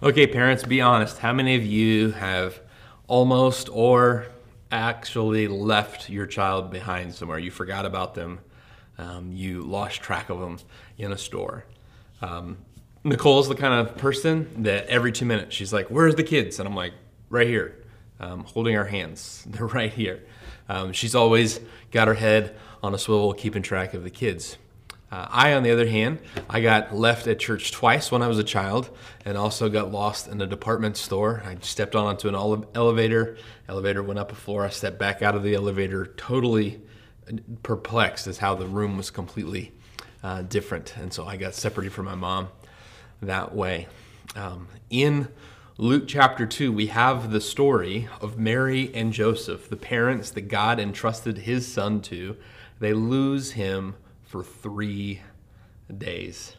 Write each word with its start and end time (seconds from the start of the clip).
Okay, 0.00 0.28
parents, 0.28 0.62
be 0.62 0.80
honest. 0.80 1.18
How 1.18 1.32
many 1.32 1.56
of 1.56 1.66
you 1.66 2.12
have 2.12 2.60
almost 3.08 3.68
or 3.72 4.26
actually 4.70 5.48
left 5.48 6.08
your 6.08 6.24
child 6.24 6.70
behind 6.70 7.12
somewhere? 7.12 7.40
You 7.40 7.50
forgot 7.50 7.84
about 7.84 8.14
them, 8.14 8.38
um, 8.96 9.32
you 9.32 9.62
lost 9.62 10.00
track 10.00 10.30
of 10.30 10.38
them 10.38 10.58
in 10.98 11.10
a 11.10 11.18
store. 11.18 11.64
Um, 12.22 12.58
Nicole's 13.02 13.48
the 13.48 13.56
kind 13.56 13.74
of 13.74 13.96
person 13.96 14.62
that 14.62 14.86
every 14.86 15.10
two 15.10 15.24
minutes 15.24 15.56
she's 15.56 15.72
like, 15.72 15.88
Where's 15.88 16.14
the 16.14 16.22
kids? 16.22 16.60
And 16.60 16.68
I'm 16.68 16.76
like, 16.76 16.92
Right 17.28 17.48
here, 17.48 17.84
um, 18.20 18.44
holding 18.44 18.76
our 18.76 18.84
hands. 18.84 19.44
They're 19.50 19.66
right 19.66 19.92
here. 19.92 20.22
Um, 20.68 20.92
she's 20.92 21.16
always 21.16 21.58
got 21.90 22.06
her 22.06 22.14
head 22.14 22.54
on 22.84 22.94
a 22.94 22.98
swivel, 22.98 23.34
keeping 23.34 23.62
track 23.62 23.94
of 23.94 24.04
the 24.04 24.10
kids. 24.10 24.58
Uh, 25.10 25.26
I, 25.30 25.54
on 25.54 25.62
the 25.62 25.70
other 25.70 25.86
hand, 25.86 26.18
I 26.50 26.60
got 26.60 26.94
left 26.94 27.26
at 27.26 27.38
church 27.38 27.72
twice 27.72 28.12
when 28.12 28.22
I 28.22 28.28
was 28.28 28.38
a 28.38 28.44
child, 28.44 28.90
and 29.24 29.38
also 29.38 29.70
got 29.70 29.90
lost 29.90 30.28
in 30.28 30.40
a 30.42 30.46
department 30.46 30.98
store. 30.98 31.42
I 31.46 31.56
stepped 31.62 31.94
on 31.94 32.06
onto 32.06 32.28
an 32.28 32.66
elevator. 32.74 33.38
Elevator 33.68 34.02
went 34.02 34.18
up 34.18 34.32
a 34.32 34.34
floor. 34.34 34.64
I 34.64 34.68
stepped 34.68 34.98
back 34.98 35.22
out 35.22 35.34
of 35.34 35.42
the 35.42 35.54
elevator, 35.54 36.06
totally 36.18 36.82
perplexed 37.62 38.26
as 38.26 38.38
how 38.38 38.54
the 38.54 38.66
room 38.66 38.96
was 38.96 39.10
completely 39.10 39.72
uh, 40.22 40.42
different, 40.42 40.96
and 40.96 41.12
so 41.12 41.26
I 41.26 41.36
got 41.36 41.54
separated 41.54 41.92
from 41.92 42.06
my 42.06 42.14
mom 42.14 42.48
that 43.22 43.54
way. 43.54 43.88
Um, 44.36 44.68
in 44.90 45.28
Luke 45.78 46.04
chapter 46.06 46.44
2, 46.44 46.72
we 46.72 46.88
have 46.88 47.30
the 47.30 47.40
story 47.40 48.08
of 48.20 48.38
Mary 48.38 48.92
and 48.94 49.12
Joseph, 49.12 49.68
the 49.68 49.76
parents 49.76 50.30
that 50.32 50.42
God 50.42 50.78
entrusted 50.78 51.38
his 51.38 51.66
son 51.66 52.00
to. 52.02 52.36
They 52.80 52.92
lose 52.92 53.52
him 53.52 53.94
for 54.28 54.44
three 54.44 55.20
days. 55.96 56.54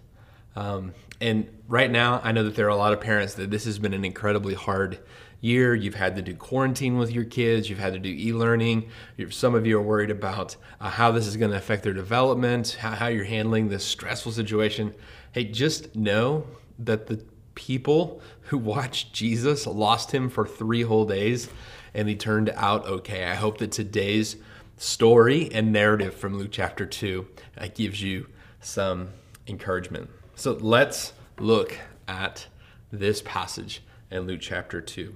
Um, 0.56 0.94
and 1.22 1.48
right 1.68 1.90
now, 1.90 2.20
I 2.24 2.32
know 2.32 2.44
that 2.44 2.56
there 2.56 2.66
are 2.66 2.70
a 2.70 2.76
lot 2.76 2.94
of 2.94 3.00
parents 3.00 3.36
that 3.36 3.52
this 3.52 3.66
has 3.66 3.78
been 3.78 3.94
an 3.94 4.04
incredibly 4.04 4.56
hard 4.56 5.00
year. 5.40 5.76
You've 5.76 5.96
had 5.96 6.16
to 6.16 6.24
do 6.24 6.36
quarantine 6.36 6.98
with 6.98 7.12
your 7.12 7.26
kids, 7.26 7.70
you've 7.70 7.80
had 7.80 7.94
to 7.94 8.00
do 8.00 8.10
e 8.10 8.34
learning. 8.34 8.90
Some 9.30 9.54
of 9.54 9.68
you 9.68 9.78
are 9.78 9.82
worried 9.84 10.10
about 10.10 10.56
uh, 10.82 10.90
how 10.90 11.12
this 11.12 11.28
is 11.28 11.38
going 11.38 11.52
to 11.52 11.58
affect 11.58 11.84
their 11.84 11.94
development, 11.94 12.72
how, 12.80 12.92
how 12.92 13.08
you're 13.08 13.26
handling 13.26 13.70
this 13.70 13.86
stressful 13.86 14.32
situation. 14.32 14.96
Hey, 15.32 15.44
just 15.44 15.96
know 15.96 16.48
that 16.80 17.06
the 17.06 17.24
people 17.54 18.20
who 18.44 18.58
watched 18.58 19.14
Jesus 19.14 19.68
lost 19.68 20.12
him 20.12 20.28
for 20.28 20.48
three 20.48 20.82
whole 20.82 21.06
days 21.06 21.50
and 21.94 22.10
he 22.10 22.16
turned 22.16 22.50
out 22.56 22.88
okay. 22.88 23.26
I 23.26 23.36
hope 23.36 23.60
that 23.60 23.72
today's 23.72 24.38
story 24.80 25.52
and 25.52 25.74
narrative 25.74 26.16
from 26.16 26.38
Luke 26.38 26.52
chapter 26.52 26.86
2 26.86 27.28
uh, 27.58 27.68
gives 27.76 28.02
you 28.02 28.28
some 28.62 29.10
encouragement. 29.46 30.10
So 30.36 30.54
let's 30.54 31.12
look 31.38 31.78
at 32.08 32.48
this 32.90 33.22
passage 33.22 33.84
in 34.10 34.22
Luke 34.22 34.40
chapter 34.42 34.80
2. 34.80 35.14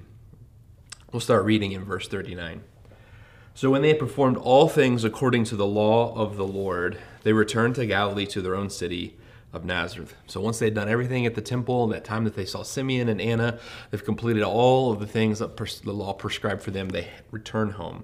We'll 1.14 1.22
start 1.22 1.46
reading 1.46 1.72
in 1.72 1.86
verse 1.86 2.10
39. 2.10 2.62
So 3.54 3.72
when 3.72 3.82
they 3.82 3.88
had 3.88 4.00
performed 4.00 4.36
all 4.36 4.68
things 4.68 5.06
according 5.06 5.46
to 5.46 5.56
the 5.56 5.66
law 5.66 6.14
of 6.14 6.36
the 6.36 6.46
Lord, 6.46 6.98
they 7.24 7.32
returned 7.32 7.76
to 7.76 7.86
Galilee 7.86 8.26
to 8.28 8.42
their 8.42 8.56
own 8.56 8.70
city 8.70 9.16
of 9.54 9.64
Nazareth. 9.64 10.16
So 10.28 10.42
once 10.42 10.60
they'd 10.60 10.74
done 10.74 10.90
everything 10.90 11.26
at 11.26 11.36
the 11.36 11.42
temple, 11.42 11.88
that 11.88 12.04
time 12.04 12.26
that 12.26 12.36
they 12.36 12.46
saw 12.46 12.64
Simeon 12.64 13.08
and 13.08 13.22
Anna, 13.22 13.60
they've 13.92 14.04
completed 14.04 14.44
all 14.44 14.92
of 14.92 15.00
the 15.00 15.08
things 15.08 15.40
that 15.40 15.56
the 15.56 15.94
law 15.94 16.12
prescribed 16.12 16.64
for 16.64 16.72
them, 16.72 16.90
they 16.90 17.08
return 17.32 17.70
home. 17.70 18.04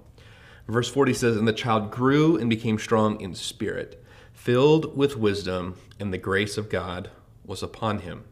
Verse 0.70 0.88
40 0.88 1.14
says, 1.16 1.36
And 1.36 1.48
the 1.48 1.54
child 1.54 1.90
grew 1.90 2.38
and 2.38 2.48
became 2.48 2.78
strong 2.78 3.20
in 3.20 3.34
spirit, 3.34 4.04
filled 4.32 4.96
with 4.96 5.18
wisdom, 5.18 5.76
and 6.00 6.14
the 6.14 6.20
grace 6.20 6.60
of 6.60 6.70
God 6.70 7.10
was 7.44 7.64
upon 7.64 8.00
him. 8.00 8.26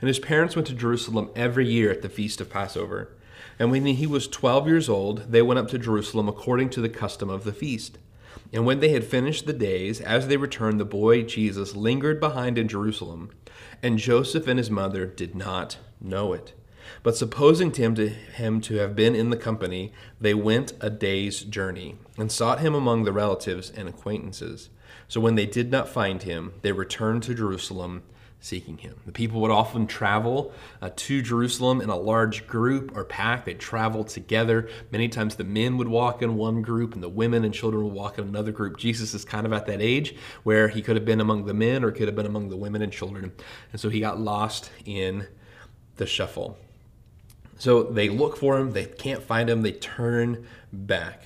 And 0.00 0.08
his 0.08 0.18
parents 0.18 0.56
went 0.56 0.66
to 0.68 0.74
Jerusalem 0.74 1.30
every 1.36 1.68
year 1.68 1.90
at 1.90 2.00
the 2.00 2.08
feast 2.08 2.40
of 2.40 2.48
Passover. 2.48 3.14
And 3.58 3.70
when 3.70 3.84
he 3.84 4.06
was 4.06 4.26
12 4.28 4.66
years 4.66 4.88
old, 4.88 5.30
they 5.30 5.42
went 5.42 5.58
up 5.58 5.68
to 5.68 5.78
Jerusalem 5.78 6.26
according 6.26 6.70
to 6.70 6.80
the 6.80 6.88
custom 6.88 7.28
of 7.28 7.44
the 7.44 7.52
feast. 7.52 7.98
And 8.50 8.64
when 8.64 8.80
they 8.80 8.90
had 8.90 9.04
finished 9.04 9.44
the 9.44 9.52
days, 9.52 10.00
as 10.00 10.26
they 10.26 10.38
returned, 10.38 10.80
the 10.80 10.86
boy 10.86 11.22
Jesus 11.22 11.76
lingered 11.76 12.18
behind 12.18 12.56
in 12.56 12.66
Jerusalem, 12.66 13.30
and 13.82 13.98
Joseph 13.98 14.46
and 14.46 14.58
his 14.58 14.70
mother 14.70 15.04
did 15.04 15.34
not 15.34 15.76
know 16.00 16.32
it. 16.32 16.54
But 17.02 17.16
supposing 17.16 17.72
him 17.72 17.94
to, 17.94 18.08
him 18.08 18.60
to 18.62 18.76
have 18.76 18.96
been 18.96 19.14
in 19.14 19.30
the 19.30 19.36
company, 19.36 19.92
they 20.20 20.34
went 20.34 20.72
a 20.80 20.90
day's 20.90 21.42
journey, 21.42 21.96
and 22.16 22.30
sought 22.30 22.60
him 22.60 22.74
among 22.74 23.04
the 23.04 23.12
relatives 23.12 23.70
and 23.70 23.88
acquaintances. 23.88 24.70
So 25.08 25.20
when 25.20 25.34
they 25.34 25.46
did 25.46 25.70
not 25.70 25.88
find 25.88 26.22
him, 26.22 26.52
they 26.62 26.72
returned 26.72 27.22
to 27.24 27.34
Jerusalem 27.34 28.02
seeking 28.40 28.78
him. 28.78 29.00
The 29.04 29.12
people 29.12 29.40
would 29.40 29.50
often 29.50 29.86
travel 29.86 30.52
uh, 30.80 30.90
to 30.94 31.22
Jerusalem 31.22 31.80
in 31.80 31.88
a 31.88 31.96
large 31.96 32.46
group 32.46 32.96
or 32.96 33.04
pack. 33.04 33.44
They'd 33.44 33.58
travel 33.58 34.04
together. 34.04 34.68
Many 34.92 35.08
times 35.08 35.34
the 35.34 35.44
men 35.44 35.76
would 35.76 35.88
walk 35.88 36.22
in 36.22 36.36
one 36.36 36.62
group 36.62 36.94
and 36.94 37.02
the 37.02 37.08
women 37.08 37.44
and 37.44 37.52
children 37.52 37.84
would 37.84 37.92
walk 37.92 38.18
in 38.18 38.28
another 38.28 38.52
group. 38.52 38.76
Jesus 38.78 39.12
is 39.12 39.24
kind 39.24 39.44
of 39.44 39.52
at 39.52 39.66
that 39.66 39.82
age 39.82 40.14
where 40.44 40.68
he 40.68 40.82
could 40.82 40.96
have 40.96 41.04
been 41.04 41.20
among 41.20 41.46
the 41.46 41.54
men 41.54 41.82
or 41.82 41.90
could 41.90 42.06
have 42.06 42.16
been 42.16 42.26
among 42.26 42.48
the 42.48 42.56
women 42.56 42.80
and 42.80 42.92
children. 42.92 43.32
And 43.72 43.80
so 43.80 43.88
he 43.88 43.98
got 43.98 44.20
lost 44.20 44.70
in 44.84 45.26
the 45.96 46.06
shuffle. 46.06 46.58
So 47.58 47.82
they 47.82 48.08
look 48.08 48.36
for 48.36 48.58
him, 48.58 48.72
they 48.72 48.86
can't 48.86 49.22
find 49.22 49.50
him, 49.50 49.62
they 49.62 49.72
turn 49.72 50.46
back. 50.72 51.24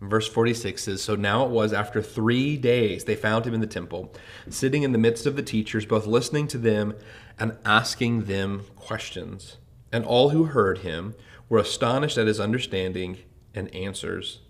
Verse 0.00 0.28
46 0.28 0.82
says 0.82 1.02
So 1.02 1.14
now 1.14 1.44
it 1.44 1.50
was 1.50 1.72
after 1.72 2.02
three 2.02 2.56
days 2.56 3.04
they 3.04 3.16
found 3.16 3.46
him 3.46 3.54
in 3.54 3.60
the 3.60 3.66
temple, 3.66 4.12
sitting 4.48 4.82
in 4.82 4.92
the 4.92 4.98
midst 4.98 5.26
of 5.26 5.36
the 5.36 5.42
teachers, 5.42 5.86
both 5.86 6.06
listening 6.06 6.48
to 6.48 6.58
them 6.58 6.94
and 7.38 7.56
asking 7.64 8.24
them 8.24 8.64
questions. 8.76 9.56
And 9.92 10.04
all 10.04 10.30
who 10.30 10.44
heard 10.44 10.78
him 10.78 11.14
were 11.48 11.58
astonished 11.58 12.18
at 12.18 12.26
his 12.26 12.40
understanding 12.40 13.18
and 13.54 13.74
answers. 13.74 14.40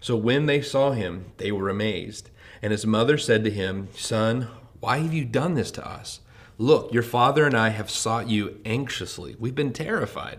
So 0.00 0.16
when 0.16 0.46
they 0.46 0.62
saw 0.62 0.92
him, 0.92 1.32
they 1.38 1.52
were 1.52 1.68
amazed. 1.68 2.30
And 2.62 2.70
his 2.70 2.86
mother 2.86 3.18
said 3.18 3.44
to 3.44 3.50
him, 3.50 3.88
Son, 3.94 4.48
why 4.80 4.98
have 4.98 5.12
you 5.12 5.24
done 5.24 5.54
this 5.54 5.70
to 5.72 5.86
us? 5.86 6.20
Look, 6.58 6.92
your 6.92 7.02
father 7.02 7.46
and 7.46 7.56
I 7.56 7.70
have 7.70 7.90
sought 7.90 8.28
you 8.28 8.60
anxiously. 8.64 9.36
We've 9.38 9.54
been 9.54 9.72
terrified. 9.72 10.38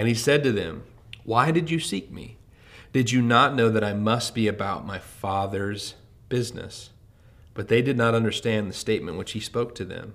And 0.00 0.08
he 0.08 0.14
said 0.14 0.42
to 0.44 0.52
them, 0.52 0.84
Why 1.24 1.50
did 1.50 1.70
you 1.70 1.78
seek 1.78 2.10
me? 2.10 2.38
Did 2.90 3.12
you 3.12 3.20
not 3.20 3.54
know 3.54 3.68
that 3.68 3.84
I 3.84 3.92
must 3.92 4.34
be 4.34 4.48
about 4.48 4.86
my 4.86 4.98
Father's 4.98 5.94
business? 6.30 6.88
But 7.52 7.68
they 7.68 7.82
did 7.82 7.98
not 7.98 8.14
understand 8.14 8.70
the 8.70 8.74
statement 8.74 9.18
which 9.18 9.32
he 9.32 9.40
spoke 9.40 9.74
to 9.74 9.84
them. 9.84 10.14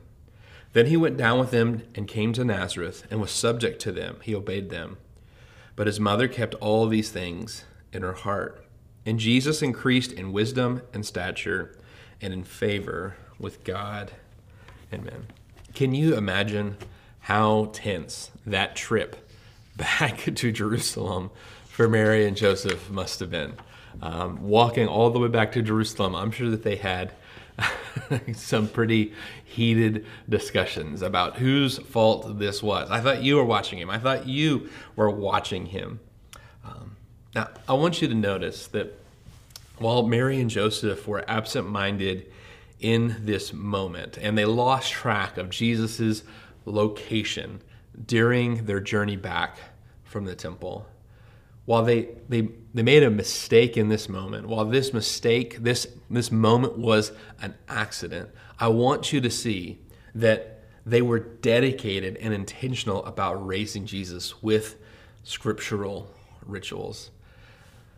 Then 0.74 0.88
he 0.88 0.97
went 0.97 1.18
down 1.18 1.38
with 1.38 1.51
them 1.51 1.84
and 1.94 2.07
came 2.07 2.34
to 2.34 2.44
Nazareth 2.44 3.06
and 3.12 3.22
was 3.22 3.29
subject 3.29 3.79
to 3.81 3.91
them. 3.91 4.18
He 4.24 4.34
obeyed 4.34 4.72
them. 4.72 4.97
But 5.75 5.85
his 5.85 6.00
mother 6.00 6.28
kept 6.28 6.56
all 6.56 6.88
these 6.88 7.12
things 7.12 7.63
in 7.94 8.01
her 8.01 8.13
heart. 8.13 8.66
And 9.06 9.19
Jesus 9.19 9.62
increased 9.62 10.12
in 10.12 10.31
wisdom 10.31 10.81
and 10.95 11.06
stature 11.06 11.78
and 12.19 12.34
in 12.34 12.44
favor 12.44 13.18
with 13.38 13.63
God 13.63 14.13
and 14.91 15.06
men. 15.06 15.28
Can 15.75 15.94
you 15.94 16.16
imagine 16.18 16.78
how 17.19 17.69
tense 17.72 18.31
that 18.47 18.75
trip 18.75 19.25
back 19.75 20.18
to 20.36 20.52
Jerusalem 20.52 21.31
for 21.68 21.88
Mary 21.88 22.25
and 22.25 22.38
Joseph 22.38 22.90
must 22.90 23.19
have 23.19 23.30
been. 23.30 23.53
Um, 24.02 24.41
walking 24.41 24.88
all 24.88 25.09
the 25.09 25.19
way 25.19 25.30
back 25.30 25.53
to 25.53 25.62
Jerusalem, 25.62 26.16
I'm 26.16 26.31
sure 26.31 26.50
that 26.50 26.63
they 26.63 26.75
had 26.75 27.13
some 28.34 28.68
pretty 28.68 29.13
heated 29.44 30.06
discussions 30.28 31.02
about 31.02 31.38
whose 31.38 31.78
fault 31.78 32.40
this 32.40 32.62
was. 32.62 32.90
I 32.91 33.00
thought 33.00 33.24
you 33.24 33.38
were 33.38 33.46
watching 33.46 33.80
him. 33.80 33.90
I 33.90 34.00
thought 34.00 34.28
you 34.28 34.69
were 34.96 35.09
watching 35.09 35.68
him. 35.68 36.00
Um, 36.66 36.97
now, 37.34 37.50
I 37.68 37.74
want 37.74 38.02
you 38.02 38.07
to 38.09 38.16
notice 38.16 38.68
that 38.68 39.00
while 39.78 40.03
Mary 40.03 40.40
and 40.40 40.50
Joseph 40.50 41.07
were 41.07 41.24
absent 41.30 41.68
minded 41.68 42.31
in 42.80 43.16
this 43.19 43.53
moment 43.53 44.18
and 44.18 44.38
they 44.38 44.46
lost 44.46 44.92
track 44.92 45.38
of 45.38 45.50
Jesus' 45.50 46.24
location 46.66 47.62
during 48.06 48.65
their 48.65 48.80
journey 48.80 49.15
back 49.15 49.57
from 50.03 50.25
the 50.25 50.36
temple, 50.36 50.86
while 51.65 51.83
they, 51.83 52.09
they, 52.30 52.50
they 52.74 52.83
made 52.83 53.03
a 53.03 53.09
mistake 53.09 53.75
in 53.75 53.89
this 53.89 54.07
moment, 54.07 54.47
while 54.47 54.65
this 54.65 54.94
mistake, 54.94 55.57
this, 55.63 55.88
this 56.09 56.31
moment 56.31 56.77
was 56.77 57.12
an 57.42 57.56
accident, 57.68 58.30
I 58.59 58.68
want 58.68 59.12
you 59.12 59.19
to 59.21 59.30
see 59.30 59.80
that 60.13 60.63
they 60.86 61.01
were 61.01 61.19
dedicated 61.19 62.18
and 62.18 62.33
intentional 62.33 63.03
about 63.06 63.45
raising 63.45 63.86
Jesus 63.86 64.42
with 64.44 64.77
scriptural 65.24 66.07
rituals. 66.45 67.09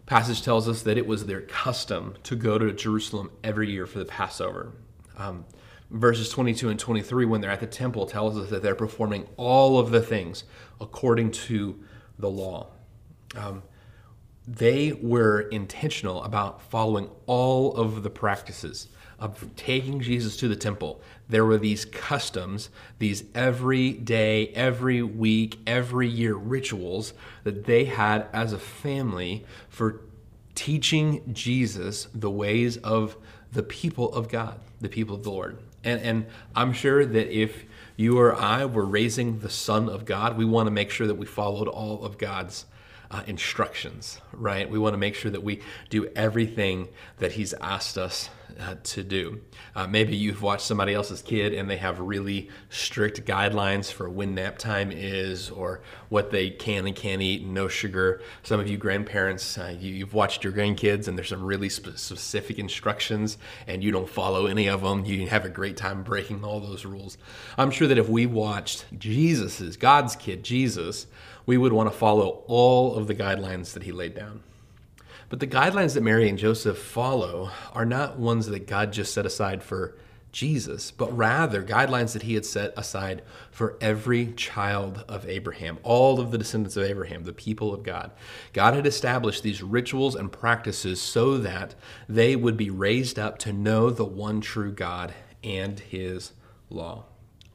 Passage 0.05 0.41
tells 0.41 0.69
us 0.69 0.83
that 0.83 0.97
it 0.97 1.05
was 1.05 1.25
their 1.25 1.41
custom 1.41 2.15
to 2.23 2.38
go 2.38 2.57
to 2.57 2.71
Jerusalem 2.71 3.29
every 3.44 3.69
year 3.69 3.85
for 3.85 3.99
the 3.99 4.05
Passover. 4.05 4.71
Um, 5.17 5.44
verses 5.89 6.29
22 6.29 6.69
and 6.69 6.79
23, 6.79 7.25
when 7.25 7.41
they're 7.41 7.51
at 7.51 7.59
the 7.59 7.67
temple, 7.67 8.05
tells 8.05 8.37
us 8.37 8.49
that 8.49 8.61
they're 8.61 8.75
performing 8.75 9.27
all 9.37 9.79
of 9.79 9.91
the 9.91 10.01
things 10.01 10.43
according 10.79 11.31
to 11.31 11.79
the 12.19 12.29
law 12.29 12.67
um, 13.35 13.63
they 14.47 14.93
were 14.93 15.41
intentional 15.41 16.23
about 16.23 16.61
following 16.61 17.09
all 17.25 17.75
of 17.75 18.03
the 18.03 18.09
practices 18.09 18.87
of 19.19 19.55
taking 19.55 19.99
Jesus 19.99 20.37
to 20.37 20.47
the 20.47 20.55
temple, 20.55 21.01
there 21.27 21.43
were 21.43 21.57
these 21.57 21.85
customs, 21.85 22.69
these 22.99 23.23
every 23.33 23.91
day, 23.91 24.49
every 24.49 25.01
week, 25.01 25.59
every 25.65 26.07
year 26.07 26.35
rituals 26.35 27.13
that 27.43 27.65
they 27.65 27.85
had 27.85 28.27
as 28.31 28.53
a 28.53 28.59
family 28.59 29.43
for 29.69 30.01
teaching 30.53 31.33
Jesus 31.33 32.07
the 32.13 32.29
ways 32.29 32.77
of 32.77 33.17
the 33.51 33.63
people 33.63 34.13
of 34.13 34.29
God, 34.29 34.59
the 34.79 34.89
people 34.89 35.15
of 35.15 35.23
the 35.23 35.31
Lord. 35.31 35.57
And, 35.83 36.01
and 36.01 36.25
I'm 36.56 36.74
sure 36.74 37.06
that 37.06 37.29
if 37.29 37.65
you 37.95 38.19
or 38.19 38.35
I 38.35 38.65
were 38.65 38.85
raising 38.85 39.39
the 39.39 39.50
Son 39.50 39.89
of 39.89 40.06
God, 40.06 40.38
we 40.38 40.45
want 40.45 40.68
to 40.68 40.71
make 40.71 40.89
sure 40.89 41.07
that 41.07 41.15
we 41.15 41.25
followed 41.25 41.68
all 41.68 42.03
of 42.03 42.18
God's 42.18 42.65
uh, 43.09 43.24
instructions, 43.25 44.19
right? 44.33 44.69
We 44.69 44.79
want 44.79 44.94
to 44.94 44.97
make 44.97 45.15
sure 45.15 45.31
that 45.31 45.44
we 45.44 45.62
do 45.89 46.07
everything 46.15 46.89
that 47.18 47.33
He's 47.33 47.53
asked 47.56 47.97
us 47.97 48.29
uh, 48.59 48.75
to 48.83 49.03
do. 49.03 49.41
Uh, 49.75 49.88
maybe 49.88 50.15
you've 50.15 50.41
watched 50.41 50.65
somebody 50.65 50.94
else's 50.94 51.21
kid 51.21 51.53
and 51.53 51.69
they 51.69 51.77
have 51.77 51.99
really 51.99 52.49
strict 52.69 53.25
guidelines 53.25 53.91
for 53.91 54.09
when 54.09 54.35
nap 54.35 54.57
time 54.57 54.91
is 54.91 55.49
or 55.49 55.81
what 56.09 56.31
they 56.31 56.49
can 56.49 56.88
and 56.88 56.95
can't 56.95 57.21
eat, 57.21 57.45
no 57.45 57.67
sugar. 57.67 58.21
Some 58.44 58.59
of 58.59 58.67
you 58.67 58.77
grandparents, 58.77 59.57
uh, 59.57 59.75
you, 59.79 60.05
have 60.05 60.13
watched 60.13 60.44
your 60.44 60.53
grandkids 60.53 61.07
and 61.07 61.17
there's 61.17 61.29
some 61.29 61.44
really 61.44 61.69
specific 61.69 62.59
instructions 62.59 63.38
and 63.67 63.83
you 63.83 63.91
don't 63.91 64.09
follow 64.09 64.45
any 64.45 64.67
of 64.67 64.81
them. 64.81 65.05
You 65.05 65.27
have 65.27 65.45
a 65.45 65.49
great 65.49 65.77
time 65.77 66.03
breaking 66.03 66.44
all 66.44 66.59
those 66.59 66.85
rules. 66.85 67.17
I'm 67.57 67.71
sure 67.71 67.88
that 67.88 67.97
if 67.97 68.09
we 68.09 68.25
watched 68.25 68.85
Jesus's, 68.97 69.77
God's 69.77 70.15
kid, 70.15 70.44
Jesus, 70.44 71.07
we 71.45 71.57
would 71.57 71.73
want 71.73 71.91
to 71.91 71.97
follow 71.97 72.44
all 72.47 72.95
of 72.95 73.07
the 73.07 73.15
guidelines 73.15 73.73
that 73.73 73.83
he 73.83 73.91
laid 73.91 74.15
down. 74.15 74.44
But 75.29 75.39
the 75.39 75.47
guidelines 75.47 75.94
that 75.94 76.03
Mary 76.03 76.29
and 76.29 76.38
Joseph 76.38 76.77
follow 76.77 77.51
are 77.74 77.85
not 77.85 78.18
ones 78.18 78.47
that 78.47 78.68
God 78.68 78.94
just 78.94 79.13
set 79.13 79.25
aside 79.25 79.62
for 79.62 79.95
Jesus, 80.31 80.91
but 80.91 81.15
rather 81.18 81.63
guidelines 81.63 82.13
that 82.13 82.21
he 82.21 82.35
had 82.35 82.45
set 82.45 82.74
aside 82.77 83.24
for 83.50 83.75
every 83.81 84.33
child 84.33 85.03
of 85.07 85.27
Abraham, 85.27 85.79
all 85.83 86.19
of 86.19 86.31
the 86.31 86.38
descendants 86.38 86.77
of 86.77 86.83
Abraham, 86.83 87.24
the 87.24 87.33
people 87.33 87.74
of 87.74 87.83
God. 87.83 88.12
God 88.53 88.74
had 88.74 88.85
established 88.85 89.41
these 89.44 89.63
rituals 89.63 90.15
and 90.15 90.31
practices 90.31 91.01
so 91.01 91.38
that 91.39 91.75
they 92.07 92.35
would 92.35 92.56
be 92.56 92.69
raised 92.69 93.18
up 93.18 93.39
to 93.39 93.53
know 93.53 93.89
the 93.89 94.06
one 94.06 94.39
true 94.39 94.71
God 94.71 95.13
and 95.44 95.80
his 95.80 96.33
law. 96.69 97.06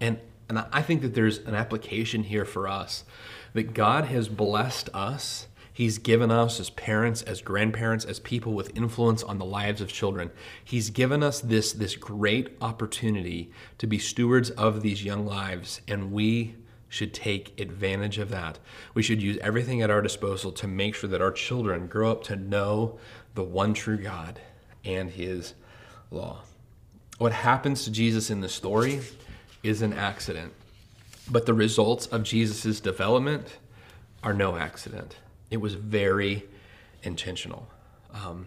And, 0.01 0.19
and 0.49 0.59
I 0.73 0.83
think 0.83 1.03
that 1.03 1.15
there's 1.15 1.39
an 1.39 1.55
application 1.55 2.25
here 2.25 2.45
for 2.45 2.67
us 2.67 3.05
that 3.53 3.75
God 3.75 4.07
has 4.07 4.29
blessed 4.29 4.89
us 4.93 5.47
He's 5.73 5.99
given 5.99 6.31
us 6.31 6.61
as 6.61 6.71
parents, 6.71 7.23
as 7.23 7.41
grandparents, 7.41 8.05
as 8.05 8.21
people 8.21 8.53
with 8.53 8.77
influence 8.77 9.23
on 9.23 9.39
the 9.39 9.45
lives 9.45 9.81
of 9.81 9.91
children. 9.91 10.31
He's 10.63 10.91
given 10.91 11.23
us 11.23 11.41
this, 11.41 11.73
this 11.73 11.97
great 11.97 12.57
opportunity 12.61 13.51
to 13.79 13.87
be 13.87 13.99
stewards 13.99 14.51
of 14.51 14.83
these 14.83 15.03
young 15.03 15.25
lives, 15.25 15.81
and 15.89 16.13
we 16.13 16.57
should 16.91 17.15
take 17.15 17.59
advantage 17.59 18.19
of 18.19 18.29
that. 18.29 18.59
We 18.93 19.03
should 19.03 19.23
use 19.23 19.39
everything 19.39 19.81
at 19.81 19.89
our 19.89 20.03
disposal 20.03 20.53
to 20.53 20.69
make 20.69 20.95
sure 20.95 21.09
that 21.09 21.23
our 21.23 21.33
children 21.33 21.87
grow 21.87 22.13
up 22.13 22.23
to 22.25 22.37
know 22.37 22.99
the 23.35 23.43
one 23.43 23.73
true 23.73 23.97
God 23.97 24.39
and 24.85 25.11
His 25.11 25.55
law. 26.11 26.43
What 27.17 27.33
happens 27.33 27.85
to 27.85 27.91
Jesus 27.91 28.29
in 28.29 28.43
the 28.43 28.49
story 28.49 29.01
is 29.63 29.81
an 29.81 29.95
accident, 29.95 30.53
but 31.31 31.47
the 31.47 31.55
results 31.55 32.07
of 32.09 32.25
Jesus' 32.25 32.79
development 32.79 33.57
are 34.23 34.35
no 34.35 34.57
accident. 34.57 35.17
It 35.53 35.61
was 35.61 35.75
very 35.75 36.45
intentional. 37.03 37.69
Um, 38.15 38.47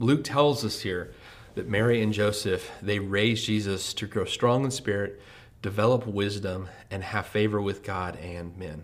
Luke 0.00 0.24
tells 0.24 0.64
us 0.64 0.80
here 0.80 1.14
that 1.54 1.68
Mary 1.68 2.02
and 2.02 2.12
Joseph, 2.12 2.68
they 2.82 2.98
raised 2.98 3.46
Jesus 3.46 3.94
to 3.94 4.08
grow 4.08 4.24
strong 4.24 4.64
in 4.64 4.72
spirit, 4.72 5.22
develop 5.62 6.04
wisdom, 6.04 6.68
and 6.90 7.04
have 7.04 7.26
favor 7.26 7.62
with 7.62 7.84
God 7.84 8.16
and 8.16 8.58
men. 8.58 8.82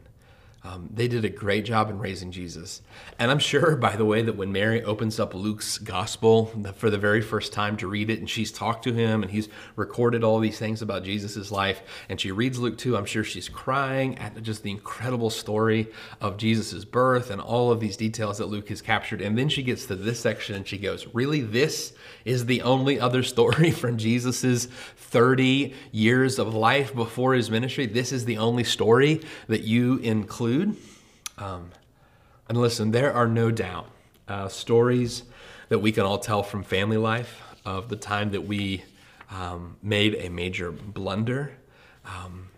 Um, 0.64 0.88
they 0.94 1.08
did 1.08 1.24
a 1.24 1.28
great 1.28 1.64
job 1.64 1.90
in 1.90 1.98
raising 1.98 2.30
Jesus. 2.30 2.82
And 3.18 3.32
I'm 3.32 3.40
sure, 3.40 3.74
by 3.76 3.96
the 3.96 4.04
way, 4.04 4.22
that 4.22 4.36
when 4.36 4.52
Mary 4.52 4.82
opens 4.82 5.18
up 5.18 5.34
Luke's 5.34 5.76
gospel 5.78 6.46
for 6.76 6.88
the 6.88 6.98
very 6.98 7.20
first 7.20 7.52
time 7.52 7.76
to 7.78 7.88
read 7.88 8.10
it, 8.10 8.20
and 8.20 8.30
she's 8.30 8.52
talked 8.52 8.84
to 8.84 8.92
him, 8.92 9.22
and 9.22 9.32
he's 9.32 9.48
recorded 9.74 10.22
all 10.22 10.38
these 10.38 10.58
things 10.58 10.80
about 10.80 11.02
Jesus' 11.02 11.50
life, 11.50 11.82
and 12.08 12.20
she 12.20 12.30
reads 12.30 12.60
Luke 12.60 12.78
2, 12.78 12.96
I'm 12.96 13.06
sure 13.06 13.24
she's 13.24 13.48
crying 13.48 14.16
at 14.18 14.40
just 14.42 14.62
the 14.62 14.70
incredible 14.70 15.30
story 15.30 15.88
of 16.20 16.36
Jesus' 16.36 16.84
birth 16.84 17.30
and 17.30 17.40
all 17.40 17.72
of 17.72 17.80
these 17.80 17.96
details 17.96 18.38
that 18.38 18.46
Luke 18.46 18.68
has 18.68 18.80
captured. 18.80 19.20
And 19.20 19.36
then 19.36 19.48
she 19.48 19.64
gets 19.64 19.86
to 19.86 19.96
this 19.96 20.20
section 20.20 20.54
and 20.54 20.66
she 20.66 20.78
goes, 20.78 21.06
Really? 21.12 21.40
This 21.40 21.92
is 22.24 22.46
the 22.46 22.62
only 22.62 23.00
other 23.00 23.22
story 23.32 23.72
from 23.72 23.96
Jesus' 23.96 24.66
30 24.96 25.74
years 25.90 26.38
of 26.38 26.54
life 26.54 26.94
before 26.94 27.34
his 27.34 27.50
ministry? 27.50 27.86
This 27.86 28.12
is 28.12 28.24
the 28.24 28.38
only 28.38 28.64
story 28.64 29.22
that 29.48 29.62
you 29.62 29.96
include? 29.98 30.51
Conclude. 30.52 30.76
Um, 31.38 31.70
and 32.48 32.58
listen, 32.58 32.90
there 32.90 33.12
are 33.12 33.26
no 33.26 33.50
doubt 33.50 33.90
uh, 34.28 34.48
stories 34.48 35.22
that 35.68 35.78
we 35.78 35.92
can 35.92 36.04
all 36.04 36.18
tell 36.18 36.42
from 36.42 36.62
family 36.62 36.98
life 36.98 37.40
of 37.64 37.88
the 37.88 37.96
time 37.96 38.32
that 38.32 38.42
we 38.42 38.84
um, 39.30 39.76
made 39.82 40.14
a 40.16 40.28
major 40.28 40.70
blunder. 40.70 41.52
Um, 42.04 42.48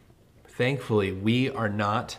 thankfully, 0.48 1.12
we 1.12 1.50
are 1.50 1.68
not 1.68 2.16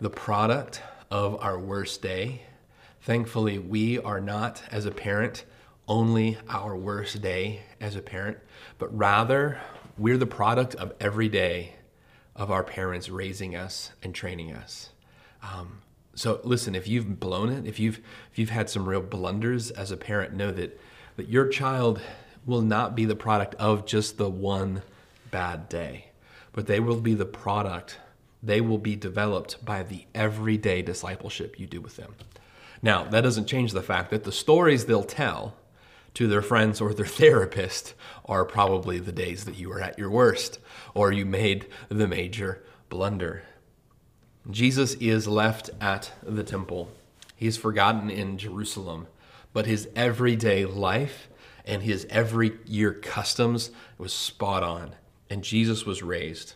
the 0.00 0.10
product 0.10 0.82
of 1.10 1.40
our 1.40 1.58
worst 1.58 2.02
day. 2.02 2.42
Thankfully, 3.02 3.58
we 3.58 3.98
are 4.00 4.20
not, 4.20 4.62
as 4.72 4.86
a 4.86 4.90
parent, 4.90 5.44
only 5.86 6.36
our 6.48 6.76
worst 6.76 7.22
day 7.22 7.62
as 7.80 7.94
a 7.94 8.02
parent, 8.02 8.38
but 8.78 8.96
rather 8.96 9.60
we're 9.96 10.18
the 10.18 10.26
product 10.26 10.74
of 10.74 10.94
every 11.00 11.28
day 11.28 11.74
of 12.40 12.50
our 12.50 12.64
parents 12.64 13.10
raising 13.10 13.54
us 13.54 13.90
and 14.02 14.14
training 14.14 14.50
us. 14.50 14.88
Um, 15.42 15.82
so 16.14 16.40
listen, 16.42 16.74
if 16.74 16.88
you've 16.88 17.20
blown 17.20 17.50
it, 17.50 17.66
if 17.66 17.78
you've 17.78 18.00
if 18.32 18.38
you've 18.38 18.50
had 18.50 18.70
some 18.70 18.88
real 18.88 19.02
blunders 19.02 19.70
as 19.70 19.90
a 19.90 19.96
parent, 19.96 20.32
know 20.32 20.50
that 20.50 20.80
that 21.16 21.28
your 21.28 21.48
child 21.48 22.00
will 22.46 22.62
not 22.62 22.96
be 22.96 23.04
the 23.04 23.14
product 23.14 23.54
of 23.56 23.84
just 23.84 24.16
the 24.16 24.30
one 24.30 24.82
bad 25.30 25.68
day, 25.68 26.06
but 26.52 26.66
they 26.66 26.80
will 26.80 27.00
be 27.00 27.12
the 27.12 27.26
product. 27.26 27.98
They 28.42 28.62
will 28.62 28.78
be 28.78 28.96
developed 28.96 29.62
by 29.62 29.82
the 29.82 30.06
everyday 30.14 30.80
discipleship 30.80 31.60
you 31.60 31.66
do 31.66 31.82
with 31.82 31.96
them. 31.96 32.14
Now, 32.80 33.04
that 33.04 33.20
doesn't 33.20 33.48
change 33.48 33.72
the 33.72 33.82
fact 33.82 34.10
that 34.10 34.24
the 34.24 34.32
stories 34.32 34.86
they'll 34.86 35.04
tell 35.04 35.56
to 36.14 36.26
their 36.26 36.42
friends 36.42 36.80
or 36.80 36.92
their 36.92 37.06
therapist 37.22 37.94
are 38.24 38.44
probably 38.44 38.98
the 38.98 39.12
days 39.12 39.44
that 39.44 39.58
you 39.58 39.68
were 39.68 39.80
at 39.80 39.98
your 39.98 40.10
worst 40.10 40.58
or 40.94 41.12
you 41.12 41.24
made 41.24 41.66
the 41.88 42.08
major 42.08 42.62
blunder. 42.88 43.42
Jesus 44.50 44.94
is 44.94 45.28
left 45.28 45.70
at 45.80 46.12
the 46.22 46.44
temple. 46.44 46.90
He's 47.36 47.56
forgotten 47.56 48.10
in 48.10 48.38
Jerusalem, 48.38 49.06
but 49.52 49.66
his 49.66 49.88
everyday 49.94 50.64
life 50.64 51.28
and 51.64 51.82
his 51.82 52.06
every 52.10 52.58
year 52.66 52.92
customs 52.92 53.70
was 53.98 54.12
spot 54.12 54.62
on. 54.62 54.94
And 55.28 55.44
Jesus 55.44 55.86
was 55.86 56.02
raised 56.02 56.54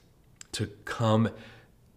to 0.53 0.67
come 0.85 1.31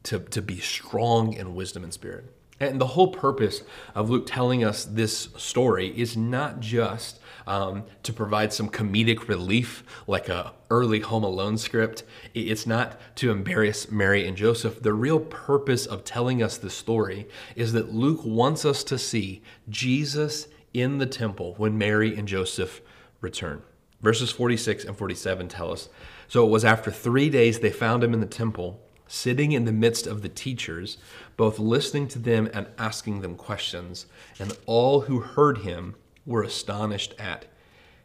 to, 0.04 0.20
to 0.20 0.42
be 0.42 0.60
strong 0.60 1.34
in 1.34 1.56
wisdom 1.56 1.84
and 1.84 1.94
spirit. 1.94 2.34
And 2.60 2.82
the 2.82 2.88
whole 2.88 3.10
purpose 3.10 3.64
of 3.94 4.10
Luke 4.10 4.26
telling 4.26 4.64
us 4.64 4.86
this 4.86 5.30
story 5.38 5.94
is 6.00 6.18
not 6.18 6.60
just 6.60 7.20
um, 7.48 7.86
to 8.04 8.14
provide 8.14 8.54
some 8.54 8.70
comedic 8.70 9.28
relief 9.28 9.84
like 10.06 10.30
a 10.30 10.54
early 10.70 11.00
Home 11.00 11.24
Alone 11.24 11.58
script. 11.58 12.04
It's 12.34 12.68
not 12.68 13.00
to 13.16 13.32
embarrass 13.32 13.90
Mary 13.90 14.28
and 14.28 14.38
Joseph. 14.38 14.82
The 14.82 14.94
real 14.94 15.20
purpose 15.20 15.86
of 15.86 16.04
telling 16.04 16.44
us 16.44 16.58
this 16.58 16.76
story 16.76 17.28
is 17.56 17.74
that 17.74 17.94
Luke 17.94 18.22
wants 18.24 18.66
us 18.66 18.84
to 18.84 19.00
see 19.00 19.42
Jesus 19.70 20.48
in 20.74 20.98
the 20.98 21.06
temple 21.06 21.56
when 21.58 21.78
Mary 21.78 22.16
and 22.16 22.28
Joseph 22.28 22.82
return. 23.22 23.64
Verses 24.02 24.30
46 24.30 24.86
and 24.86 24.96
47 24.96 25.48
tell 25.48 25.72
us 25.72 25.90
So 26.28 26.46
it 26.46 26.52
was 26.52 26.66
after 26.66 26.92
three 26.92 27.30
days 27.30 27.60
they 27.60 27.72
found 27.72 28.04
him 28.04 28.14
in 28.14 28.20
the 28.20 28.28
temple 28.28 28.80
sitting 29.08 29.54
in 29.54 29.64
the 29.64 29.72
midst 29.72 30.06
of 30.06 30.22
the 30.22 30.30
teachers, 30.30 30.98
both 31.38 31.60
listening 31.60 32.10
to 32.10 32.20
them 32.20 32.50
and 32.54 32.68
asking 32.78 33.22
them 33.22 33.36
questions. 33.36 34.06
And 34.38 34.56
all 34.66 35.02
who 35.02 35.22
heard 35.22 35.60
him 35.60 35.96
were 36.28 36.44
astonished 36.44 37.16
at 37.18 37.46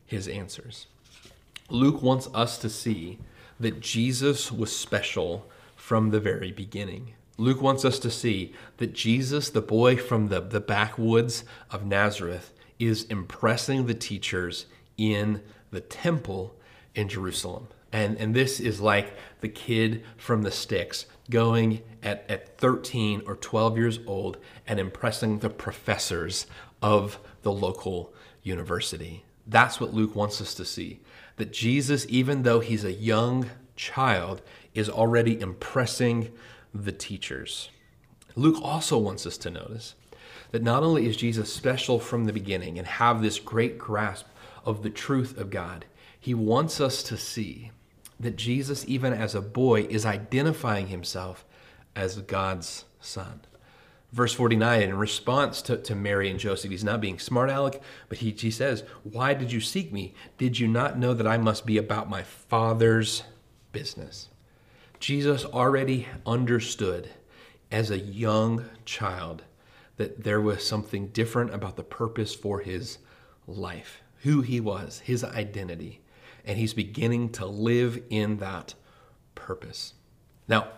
his 0.07 0.27
answers. 0.29 0.87
Luke 1.69 2.03
wants 2.03 2.29
us 2.33 2.57
to 2.59 2.71
see 2.71 3.19
that 3.61 3.81
Jesus 3.81 4.51
was 4.51 4.75
special 4.75 5.51
from 5.77 6.11
the 6.11 6.21
very 6.21 6.53
beginning. 6.53 7.15
Luke 7.37 7.61
wants 7.61 7.85
us 7.85 7.99
to 7.99 8.11
see 8.11 8.55
that 8.77 8.93
Jesus, 8.93 9.51
the 9.51 9.61
boy 9.61 9.97
from 9.97 10.29
the, 10.29 10.41
the 10.41 10.61
backwoods 10.61 11.45
of 11.71 11.85
Nazareth, 11.85 12.53
is 12.79 13.05
impressing 13.05 13.87
the 13.87 13.95
teachers 13.95 14.67
in 14.97 15.43
the 15.71 15.81
temple 15.81 16.55
in 16.95 17.09
Jerusalem. 17.09 17.69
And, 17.93 18.17
and 18.19 18.35
this 18.35 18.61
is 18.61 18.81
like 18.81 19.15
the 19.41 19.49
kid 19.49 20.05
from 20.17 20.43
the 20.43 20.51
sticks 20.51 21.07
going 21.31 21.83
at, 22.03 22.25
at 22.29 22.59
13 22.59 23.23
or 23.27 23.37
12 23.37 23.77
years 23.77 23.99
old 24.07 24.39
and 24.67 24.79
impressing 24.79 25.39
the 25.39 25.51
professors 25.51 26.47
of 26.81 27.19
the 27.43 27.53
local 27.53 28.13
university. 28.43 29.25
That's 29.47 29.81
what 29.81 29.95
Luke 29.95 30.15
wants 30.15 30.41
us 30.41 30.55
to 30.55 30.65
see. 30.65 31.01
That 31.37 31.53
Jesus, 31.53 32.07
even 32.09 32.43
though 32.43 32.61
he's 32.61 32.85
a 32.85 32.93
young 32.93 33.51
child, 33.77 34.43
is 34.75 34.89
already 34.89 35.41
impressing 35.41 36.31
the 36.75 36.93
teachers. 36.93 37.71
Luke 38.35 38.63
also 38.63 38.97
wants 38.99 39.27
us 39.27 39.37
to 39.39 39.51
notice 39.51 39.95
that 40.53 40.63
not 40.63 40.83
only 40.83 41.07
is 41.07 41.17
Jesus 41.17 41.53
special 41.53 41.99
from 41.99 42.25
the 42.25 42.33
beginning 42.33 42.79
and 42.79 42.87
have 42.87 43.21
this 43.21 43.39
great 43.39 43.79
grasp 43.79 44.27
of 44.65 44.83
the 44.83 44.91
truth 44.91 45.37
of 45.39 45.51
God, 45.51 45.85
he 46.19 46.35
wants 46.35 46.81
us 46.81 47.03
to 47.05 47.17
see 47.17 47.71
that 48.21 48.37
Jesus, 48.37 48.85
even 48.87 49.13
as 49.13 49.35
a 49.35 49.41
boy, 49.41 49.83
is 49.83 50.07
identifying 50.07 50.87
himself 50.87 51.45
as 51.97 52.19
God's 52.19 52.85
son. 53.01 53.41
Verse 54.13 54.35
49, 54.35 54.83
in 54.83 54.95
response 54.99 55.63
to, 55.63 55.79
to 55.79 55.95
Mary 55.95 56.31
and 56.31 56.39
Joseph, 56.39 56.71
he's 56.71 56.85
not 56.85 57.01
being 57.01 57.19
smart 57.19 57.49
aleck, 57.49 57.81
but 58.11 58.19
he, 58.19 58.31
he 58.31 58.51
says, 58.51 58.85
Why 59.05 59.33
did 59.33 59.51
you 59.51 59.61
seek 59.61 59.91
me? 59.91 60.15
Did 60.37 60.59
you 60.59 60.69
not 60.69 60.99
know 60.99 61.15
that 61.15 61.27
I 61.27 61.39
must 61.39 61.65
be 61.65 61.79
about 61.79 62.11
my 62.11 62.23
Father's 62.23 63.23
business? 63.73 64.29
Jesus 65.01 65.47
already 65.47 66.07
understood 66.27 67.09
as 67.71 67.91
a 67.91 67.99
young 67.99 68.67
child 68.85 69.45
that 69.97 70.25
there 70.25 70.41
was 70.41 70.67
something 70.67 71.09
different 71.09 71.55
about 71.55 71.77
the 71.77 71.83
purpose 71.83 72.35
for 72.35 72.61
his 72.61 72.99
life, 73.47 74.03
who 74.19 74.43
he 74.43 74.61
was, 74.61 75.01
his 75.01 75.25
identity. 75.25 76.01
And 76.45 76.59
he's 76.59 76.75
beginning 76.75 77.31
to 77.31 77.47
live 77.47 78.03
in 78.11 78.37
that 78.39 78.75
purpose. 79.35 79.95
Now, 80.47 80.69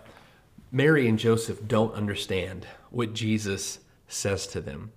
Mary 0.70 1.08
and 1.08 1.18
Joseph 1.18 1.66
don't 1.66 1.94
understand 1.94 2.66
what 2.94 3.14
Jesus 3.14 3.80
says 4.08 4.46
to 4.48 4.60
them. 4.60 4.92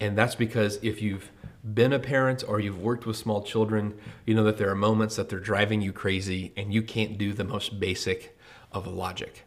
And 0.00 0.16
that's 0.16 0.34
because 0.34 0.78
if 0.82 1.00
you've 1.00 1.30
been 1.74 1.92
a 1.92 1.98
parent 1.98 2.44
or 2.46 2.60
you've 2.60 2.80
worked 2.80 3.06
with 3.06 3.16
small 3.16 3.42
children, 3.42 3.98
you 4.26 4.34
know 4.34 4.44
that 4.44 4.58
there 4.58 4.70
are 4.70 4.74
moments 4.74 5.16
that 5.16 5.28
they're 5.28 5.40
driving 5.40 5.80
you 5.80 5.92
crazy 5.92 6.52
and 6.56 6.72
you 6.72 6.82
can't 6.82 7.16
do 7.18 7.32
the 7.32 7.44
most 7.44 7.80
basic 7.80 8.38
of 8.72 8.86
logic. 8.86 9.44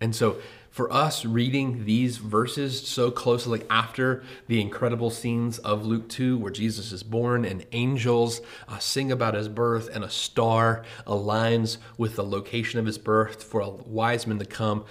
And 0.00 0.14
so 0.14 0.38
for 0.70 0.92
us 0.92 1.24
reading 1.24 1.84
these 1.86 2.18
verses 2.18 2.86
so 2.86 3.10
closely 3.10 3.64
after 3.68 4.22
the 4.46 4.60
incredible 4.60 5.10
scenes 5.10 5.58
of 5.58 5.84
Luke 5.84 6.08
2, 6.08 6.38
where 6.38 6.52
Jesus 6.52 6.92
is 6.92 7.02
born 7.02 7.44
and 7.44 7.66
angels 7.72 8.40
uh, 8.68 8.78
sing 8.78 9.10
about 9.10 9.34
his 9.34 9.48
birth, 9.48 9.88
and 9.92 10.04
a 10.04 10.10
star 10.10 10.84
aligns 11.06 11.78
with 11.96 12.14
the 12.14 12.22
location 12.22 12.78
of 12.78 12.86
his 12.86 12.98
birth 12.98 13.42
for 13.42 13.60
a 13.60 13.70
wise 13.70 14.26
man 14.26 14.38
to 14.38 14.44
come, 14.44 14.84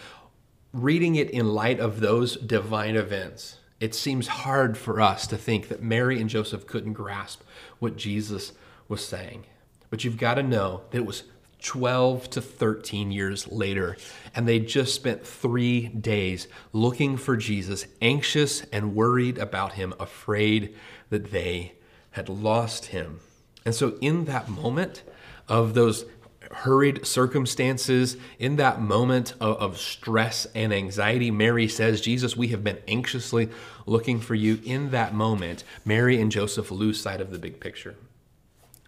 reading 0.83 1.15
it 1.15 1.29
in 1.29 1.53
light 1.53 1.79
of 1.79 1.99
those 1.99 2.37
divine 2.37 2.95
events, 2.95 3.57
it 3.79 3.93
seems 3.93 4.27
hard 4.27 4.77
for 4.77 5.01
us 5.01 5.27
to 5.27 5.37
think 5.37 5.67
that 5.67 5.83
Mary 5.83 6.19
and 6.19 6.29
Joseph 6.29 6.65
couldn't 6.67 6.93
grasp 6.93 7.41
what 7.79 7.97
Jesus 7.97 8.53
was 8.87 9.05
saying. 9.05 9.45
But 9.89 10.03
you've 10.03 10.17
got 10.17 10.35
to 10.35 10.43
know 10.43 10.81
that 10.91 10.97
it 10.97 11.05
was 11.05 11.23
12 11.61 12.29
to 12.31 12.41
13 12.41 13.11
years 13.11 13.47
later, 13.51 13.97
and 14.35 14.47
they 14.47 14.59
just 14.59 14.93
spent 14.93 15.25
three 15.25 15.87
days 15.87 16.47
looking 16.73 17.17
for 17.17 17.35
Jesus, 17.35 17.85
anxious 18.01 18.61
and 18.71 18.95
worried 18.95 19.37
about 19.37 19.73
him, 19.73 19.93
afraid 19.99 20.75
that 21.09 21.31
they 21.31 21.73
had 22.11 22.29
lost 22.29 22.87
him. 22.87 23.19
And 23.65 23.73
so, 23.73 23.97
in 24.01 24.25
that 24.25 24.49
moment 24.49 25.03
of 25.47 25.73
those 25.73 26.05
hurried 26.51 27.05
circumstances, 27.05 28.17
in 28.39 28.55
that 28.57 28.81
moment 28.81 29.33
of, 29.39 29.57
of, 29.57 29.77
stress 29.77 30.47
and 30.55 30.73
anxiety, 30.73 31.31
Mary 31.31 31.67
says, 31.67 32.01
Jesus, 32.01 32.37
we 32.37 32.49
have 32.49 32.63
been 32.63 32.79
anxiously 32.87 33.49
looking 33.85 34.19
for 34.19 34.35
you. 34.35 34.59
In 34.63 34.91
that 34.91 35.13
moment, 35.13 35.63
Mary 35.85 36.19
and 36.21 36.31
Joseph 36.31 36.71
lose 36.71 37.01
sight 37.01 37.21
of 37.21 37.31
the 37.31 37.39
big 37.39 37.59
picture. 37.59 37.95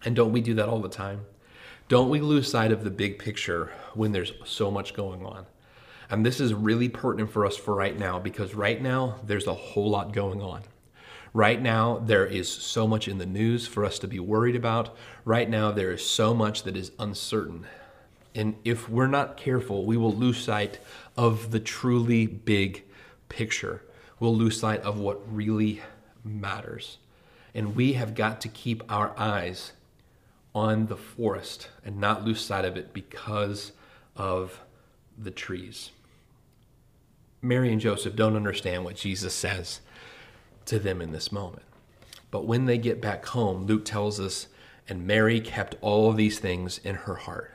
And 0.04 0.16
don't 0.16 0.32
we 0.32 0.40
do 0.40 0.54
that 0.54 0.68
all 0.68 0.80
the 0.80 0.88
time? 0.88 1.26
Don't 1.88 2.08
we 2.08 2.20
lose 2.20 2.50
sight 2.50 2.72
of 2.72 2.84
the 2.84 2.90
big 2.90 3.18
picture 3.18 3.72
when 3.94 4.12
there's 4.12 4.32
so 4.44 4.70
much 4.70 4.94
going 4.94 5.24
on? 5.26 5.46
And 6.08 6.24
this 6.24 6.40
is 6.40 6.54
really 6.54 6.88
pertinent 6.88 7.30
for 7.30 7.46
us 7.46 7.56
for 7.56 7.74
right 7.74 7.98
now 7.98 8.18
because 8.18 8.54
right 8.54 8.80
now 8.80 9.16
there's 9.24 9.46
a 9.46 9.54
whole 9.54 9.90
lot 9.90 10.12
going 10.12 10.40
on. 10.42 10.62
Right 11.32 11.62
now, 11.62 11.98
there 11.98 12.26
is 12.26 12.48
so 12.48 12.88
much 12.88 13.06
in 13.06 13.18
the 13.18 13.26
news 13.26 13.66
for 13.66 13.84
us 13.84 13.98
to 14.00 14.08
be 14.08 14.18
worried 14.18 14.56
about. 14.56 14.96
Right 15.24 15.48
now, 15.48 15.70
there 15.70 15.92
is 15.92 16.04
so 16.04 16.34
much 16.34 16.64
that 16.64 16.76
is 16.76 16.90
uncertain. 16.98 17.66
And 18.34 18.56
if 18.64 18.88
we're 18.88 19.06
not 19.06 19.36
careful, 19.36 19.84
we 19.84 19.96
will 19.96 20.12
lose 20.12 20.38
sight 20.38 20.80
of 21.16 21.52
the 21.52 21.60
truly 21.60 22.26
big 22.26 22.84
picture. 23.28 23.82
We'll 24.18 24.36
lose 24.36 24.58
sight 24.58 24.82
of 24.82 24.98
what 24.98 25.20
really 25.32 25.82
matters. 26.24 26.98
And 27.54 27.76
we 27.76 27.94
have 27.94 28.14
got 28.14 28.40
to 28.42 28.48
keep 28.48 28.82
our 28.92 29.16
eyes 29.16 29.72
on 30.52 30.86
the 30.86 30.96
forest 30.96 31.68
and 31.84 31.98
not 31.98 32.24
lose 32.24 32.40
sight 32.40 32.64
of 32.64 32.76
it 32.76 32.92
because 32.92 33.72
of 34.16 34.60
the 35.16 35.30
trees. 35.30 35.90
Mary 37.42 37.72
and 37.72 37.80
Joseph 37.80 38.16
don't 38.16 38.36
understand 38.36 38.84
what 38.84 38.96
Jesus 38.96 39.32
says 39.32 39.80
to 40.66 40.78
them 40.78 41.00
in 41.00 41.12
this 41.12 41.32
moment. 41.32 41.64
But 42.30 42.46
when 42.46 42.66
they 42.66 42.78
get 42.78 43.00
back 43.00 43.26
home, 43.26 43.66
Luke 43.66 43.84
tells 43.84 44.20
us, 44.20 44.46
and 44.88 45.06
Mary 45.06 45.40
kept 45.40 45.76
all 45.80 46.10
of 46.10 46.16
these 46.16 46.38
things 46.38 46.78
in 46.78 46.94
her 46.94 47.14
heart. 47.14 47.52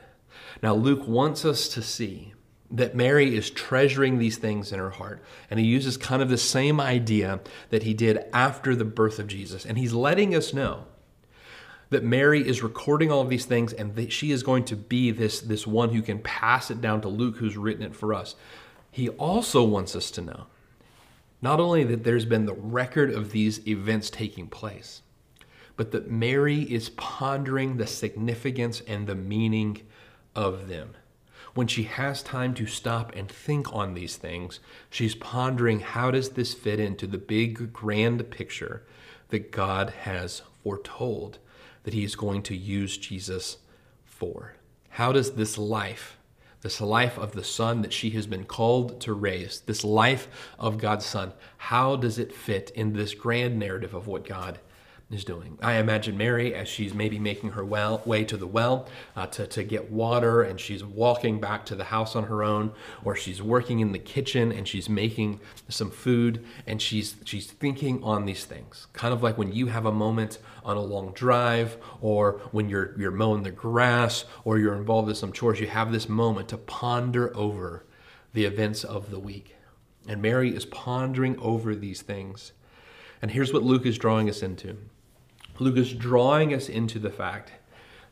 Now, 0.62 0.74
Luke 0.74 1.06
wants 1.06 1.44
us 1.44 1.68
to 1.68 1.82
see 1.82 2.34
that 2.70 2.94
Mary 2.94 3.36
is 3.36 3.50
treasuring 3.50 4.18
these 4.18 4.38
things 4.38 4.72
in 4.72 4.78
her 4.78 4.90
heart. 4.90 5.22
And 5.50 5.60
he 5.60 5.66
uses 5.66 5.96
kind 5.96 6.20
of 6.20 6.28
the 6.28 6.38
same 6.38 6.80
idea 6.80 7.40
that 7.70 7.84
he 7.84 7.94
did 7.94 8.24
after 8.32 8.74
the 8.74 8.84
birth 8.84 9.18
of 9.18 9.28
Jesus. 9.28 9.64
And 9.64 9.78
he's 9.78 9.92
letting 9.92 10.34
us 10.34 10.52
know 10.52 10.84
that 11.90 12.02
Mary 12.02 12.46
is 12.46 12.62
recording 12.62 13.12
all 13.12 13.20
of 13.20 13.28
these 13.28 13.44
things 13.44 13.72
and 13.72 13.94
that 13.94 14.12
she 14.12 14.32
is 14.32 14.42
going 14.42 14.64
to 14.64 14.76
be 14.76 15.12
this, 15.12 15.40
this 15.40 15.66
one 15.66 15.90
who 15.90 16.02
can 16.02 16.18
pass 16.18 16.70
it 16.70 16.80
down 16.80 17.00
to 17.02 17.08
Luke, 17.08 17.36
who's 17.36 17.56
written 17.56 17.84
it 17.84 17.94
for 17.94 18.12
us. 18.12 18.34
He 18.90 19.10
also 19.10 19.62
wants 19.62 19.94
us 19.94 20.10
to 20.12 20.20
know 20.20 20.46
not 21.42 21.60
only 21.60 21.84
that 21.84 22.04
there's 22.04 22.24
been 22.24 22.46
the 22.46 22.54
record 22.54 23.10
of 23.10 23.32
these 23.32 23.66
events 23.66 24.10
taking 24.10 24.48
place, 24.48 25.02
but 25.76 25.92
that 25.92 26.10
Mary 26.10 26.62
is 26.62 26.88
pondering 26.90 27.76
the 27.76 27.86
significance 27.86 28.80
and 28.86 29.06
the 29.06 29.14
meaning 29.14 29.82
of 30.34 30.68
them. 30.68 30.94
When 31.54 31.66
she 31.66 31.84
has 31.84 32.22
time 32.22 32.54
to 32.54 32.66
stop 32.66 33.14
and 33.14 33.30
think 33.30 33.72
on 33.72 33.94
these 33.94 34.16
things, 34.16 34.60
she's 34.90 35.14
pondering 35.14 35.80
how 35.80 36.10
does 36.10 36.30
this 36.30 36.52
fit 36.52 36.80
into 36.80 37.06
the 37.06 37.18
big 37.18 37.72
grand 37.72 38.30
picture 38.30 38.84
that 39.28 39.50
God 39.50 39.90
has 40.02 40.42
foretold 40.62 41.38
that 41.84 41.94
he 41.94 42.04
is 42.04 42.16
going 42.16 42.42
to 42.42 42.56
use 42.56 42.98
Jesus 42.98 43.58
for? 44.04 44.56
How 44.90 45.12
does 45.12 45.32
this 45.32 45.56
life 45.56 46.18
this 46.62 46.80
life 46.80 47.18
of 47.18 47.32
the 47.32 47.44
Son 47.44 47.82
that 47.82 47.92
she 47.92 48.10
has 48.10 48.26
been 48.26 48.44
called 48.44 49.00
to 49.02 49.12
raise, 49.12 49.60
this 49.60 49.84
life 49.84 50.28
of 50.58 50.78
God's 50.78 51.06
Son, 51.06 51.32
how 51.56 51.96
does 51.96 52.18
it 52.18 52.34
fit 52.34 52.70
in 52.74 52.92
this 52.92 53.14
grand 53.14 53.58
narrative 53.58 53.94
of 53.94 54.06
what 54.06 54.26
God 54.26 54.58
is 55.08 55.24
doing. 55.24 55.56
I 55.62 55.74
imagine 55.74 56.18
Mary 56.18 56.52
as 56.52 56.68
she's 56.68 56.92
maybe 56.92 57.20
making 57.20 57.50
her 57.50 57.64
well, 57.64 58.02
way 58.04 58.24
to 58.24 58.36
the 58.36 58.46
well 58.46 58.88
uh, 59.14 59.26
to, 59.28 59.46
to 59.46 59.62
get 59.62 59.90
water 59.90 60.42
and 60.42 60.58
she's 60.58 60.82
walking 60.82 61.38
back 61.38 61.64
to 61.66 61.76
the 61.76 61.84
house 61.84 62.16
on 62.16 62.24
her 62.24 62.42
own, 62.42 62.72
or 63.04 63.14
she's 63.14 63.40
working 63.40 63.78
in 63.78 63.92
the 63.92 64.00
kitchen 64.00 64.50
and 64.50 64.66
she's 64.66 64.88
making 64.88 65.38
some 65.68 65.92
food 65.92 66.44
and 66.66 66.82
she's, 66.82 67.14
she's 67.24 67.46
thinking 67.46 68.02
on 68.02 68.26
these 68.26 68.44
things. 68.44 68.88
Kind 68.94 69.14
of 69.14 69.22
like 69.22 69.38
when 69.38 69.52
you 69.52 69.68
have 69.68 69.86
a 69.86 69.92
moment 69.92 70.38
on 70.64 70.76
a 70.76 70.82
long 70.82 71.12
drive 71.12 71.76
or 72.00 72.40
when 72.50 72.68
you're, 72.68 72.98
you're 72.98 73.12
mowing 73.12 73.44
the 73.44 73.52
grass 73.52 74.24
or 74.44 74.58
you're 74.58 74.74
involved 74.74 75.08
in 75.08 75.14
some 75.14 75.32
chores, 75.32 75.60
you 75.60 75.68
have 75.68 75.92
this 75.92 76.08
moment 76.08 76.48
to 76.48 76.58
ponder 76.58 77.34
over 77.36 77.84
the 78.32 78.44
events 78.44 78.82
of 78.82 79.12
the 79.12 79.20
week. 79.20 79.54
And 80.08 80.20
Mary 80.20 80.50
is 80.54 80.66
pondering 80.66 81.38
over 81.38 81.76
these 81.76 82.02
things. 82.02 82.52
And 83.22 83.30
here's 83.30 83.52
what 83.52 83.62
Luke 83.62 83.86
is 83.86 83.98
drawing 83.98 84.28
us 84.28 84.42
into 84.42 84.76
Luke 85.58 85.76
is 85.76 85.92
drawing 85.92 86.52
us 86.52 86.68
into 86.68 86.98
the 86.98 87.10
fact 87.10 87.52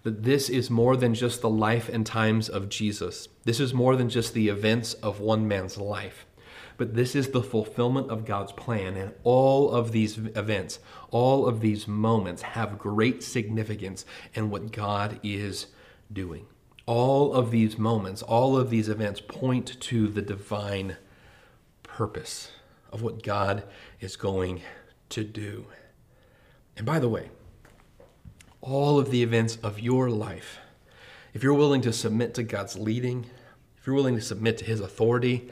that 0.03 0.23
this 0.23 0.49
is 0.49 0.71
more 0.71 0.97
than 0.97 1.15
just 1.15 1.41
the 1.41 1.51
life 1.51 1.89
and 1.89 2.07
times 2.07 2.49
of 2.49 2.69
Jesus. 2.69 3.29
This 3.45 3.59
is 3.59 3.75
more 3.75 3.97
than 3.97 4.09
just 4.09 4.35
the 4.35 4.49
events 4.49 4.95
of 4.95 5.21
one 5.21 5.49
man's 5.49 5.79
life. 5.79 6.27
But 6.77 6.95
this 6.95 7.15
is 7.15 7.29
the 7.29 7.43
fulfillment 7.43 8.11
of 8.11 8.25
God's 8.25 8.53
plan. 8.53 8.97
And 8.97 9.15
all 9.23 9.71
of 9.71 9.93
these 9.93 10.19
events, 10.19 10.79
all 11.11 11.47
of 11.47 11.61
these 11.61 11.89
moments 11.89 12.43
have 12.43 12.79
great 12.79 13.23
significance 13.23 14.05
in 14.35 14.51
what 14.51 14.73
God 14.73 15.21
is 15.23 15.69
doing. 16.13 16.47
All 16.87 17.33
of 17.33 17.51
these 17.51 17.79
moments, 17.79 18.23
all 18.23 18.59
of 18.59 18.71
these 18.71 18.89
events 18.89 19.21
point 19.21 19.81
to 19.81 20.09
the 20.09 20.23
divine 20.23 20.97
purpose 21.83 22.51
of 22.93 23.03
what 23.03 23.23
God 23.23 23.65
is 24.01 24.17
going 24.17 24.61
to 25.11 25.25
do. 25.25 25.67
And 26.77 26.87
by 26.87 26.99
the 26.99 27.09
way, 27.09 27.31
all 28.61 28.99
of 28.99 29.11
the 29.11 29.23
events 29.23 29.57
of 29.63 29.81
your 29.81 30.11
life, 30.11 30.59
if 31.33 31.43
you're 31.43 31.55
willing 31.55 31.83
to 31.83 31.93
submit 31.93 32.35
to 32.35 32.43
God's 32.43 32.79
leading, 32.79 33.27
if 33.79 33.87
you're 33.87 33.97
willing 33.97 34.17
to 34.17 34.23
submit 34.23 34.59
to 34.59 34.65
His 34.65 34.81
authority, 34.81 35.51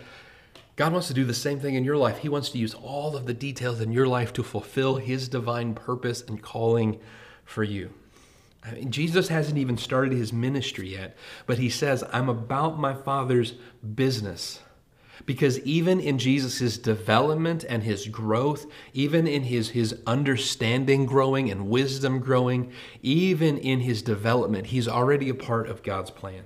God 0.77 0.93
wants 0.93 1.09
to 1.09 1.15
do 1.15 1.25
the 1.25 1.35
same 1.35 1.61
thing 1.61 1.75
in 1.75 1.85
your 1.85 1.97
life. 1.97 2.19
He 2.19 2.29
wants 2.29 2.51
to 2.51 2.59
use 2.59 2.75
all 2.75 3.17
of 3.17 3.27
the 3.27 3.35
details 3.35 3.81
in 3.81 3.93
your 3.93 4.07
life 4.07 4.33
to 4.35 4.43
fulfill 4.43 4.97
His 4.97 5.29
divine 5.29 5.75
purpose 5.75 6.23
and 6.23 6.43
calling 6.43 6.99
for 7.45 7.63
you. 7.63 7.93
I 8.65 8.73
mean, 8.73 8.91
Jesus 8.91 9.29
hasn't 9.29 9.59
even 9.59 9.77
started 9.77 10.13
his 10.13 10.33
ministry 10.33 10.91
yet, 10.91 11.17
but 11.47 11.59
he 11.59 11.69
says, 11.69 12.05
I'm 12.13 12.29
about 12.29 12.79
my 12.79 12.95
Father's 12.95 13.55
business. 13.95 14.61
Because 15.27 15.61
even 15.61 16.01
in 16.01 16.19
Jesus' 16.19 16.79
development 16.79 17.65
and 17.69 17.83
his 17.83 18.09
growth, 18.09 18.67
even 18.93 19.27
in 19.27 19.45
his, 19.45 19.71
his 19.71 20.01
understanding 20.07 21.07
growing 21.07 21.51
and 21.51 21.69
wisdom 21.69 22.19
growing, 22.19 22.73
even 23.03 23.59
in 23.59 23.81
his 23.81 24.03
development, 24.03 24.69
he's 24.69 24.89
already 24.89 25.29
a 25.29 25.35
part 25.35 25.69
of 25.69 25.83
God's 25.83 26.11
plan. 26.11 26.45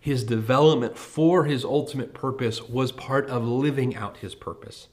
His 0.00 0.24
development 0.24 0.96
for 0.96 1.44
his 1.44 1.64
ultimate 1.64 2.14
purpose 2.14 2.62
was 2.62 2.92
part 2.92 3.28
of 3.28 3.44
living 3.44 3.94
out 3.94 4.18
his 4.18 4.34
purpose. 4.34 4.88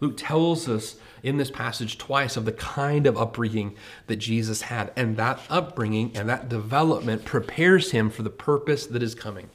Luke 0.00 0.16
tells 0.16 0.68
us 0.68 0.96
in 1.22 1.38
this 1.38 1.50
passage 1.50 1.98
twice 1.98 2.36
of 2.36 2.44
the 2.44 2.52
kind 2.52 3.06
of 3.06 3.16
upbringing 3.16 3.74
that 4.06 4.16
Jesus 4.16 4.62
had, 4.62 4.92
and 4.96 5.16
that 5.16 5.40
upbringing 5.48 6.12
and 6.14 6.28
that 6.28 6.48
development 6.48 7.24
prepares 7.24 7.92
him 7.92 8.10
for 8.10 8.22
the 8.22 8.30
purpose 8.30 8.86
that 8.86 9.02
is 9.02 9.14
coming. 9.14 9.48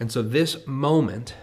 And 0.00 0.10
so, 0.10 0.22
this 0.22 0.66
moment 0.66 1.34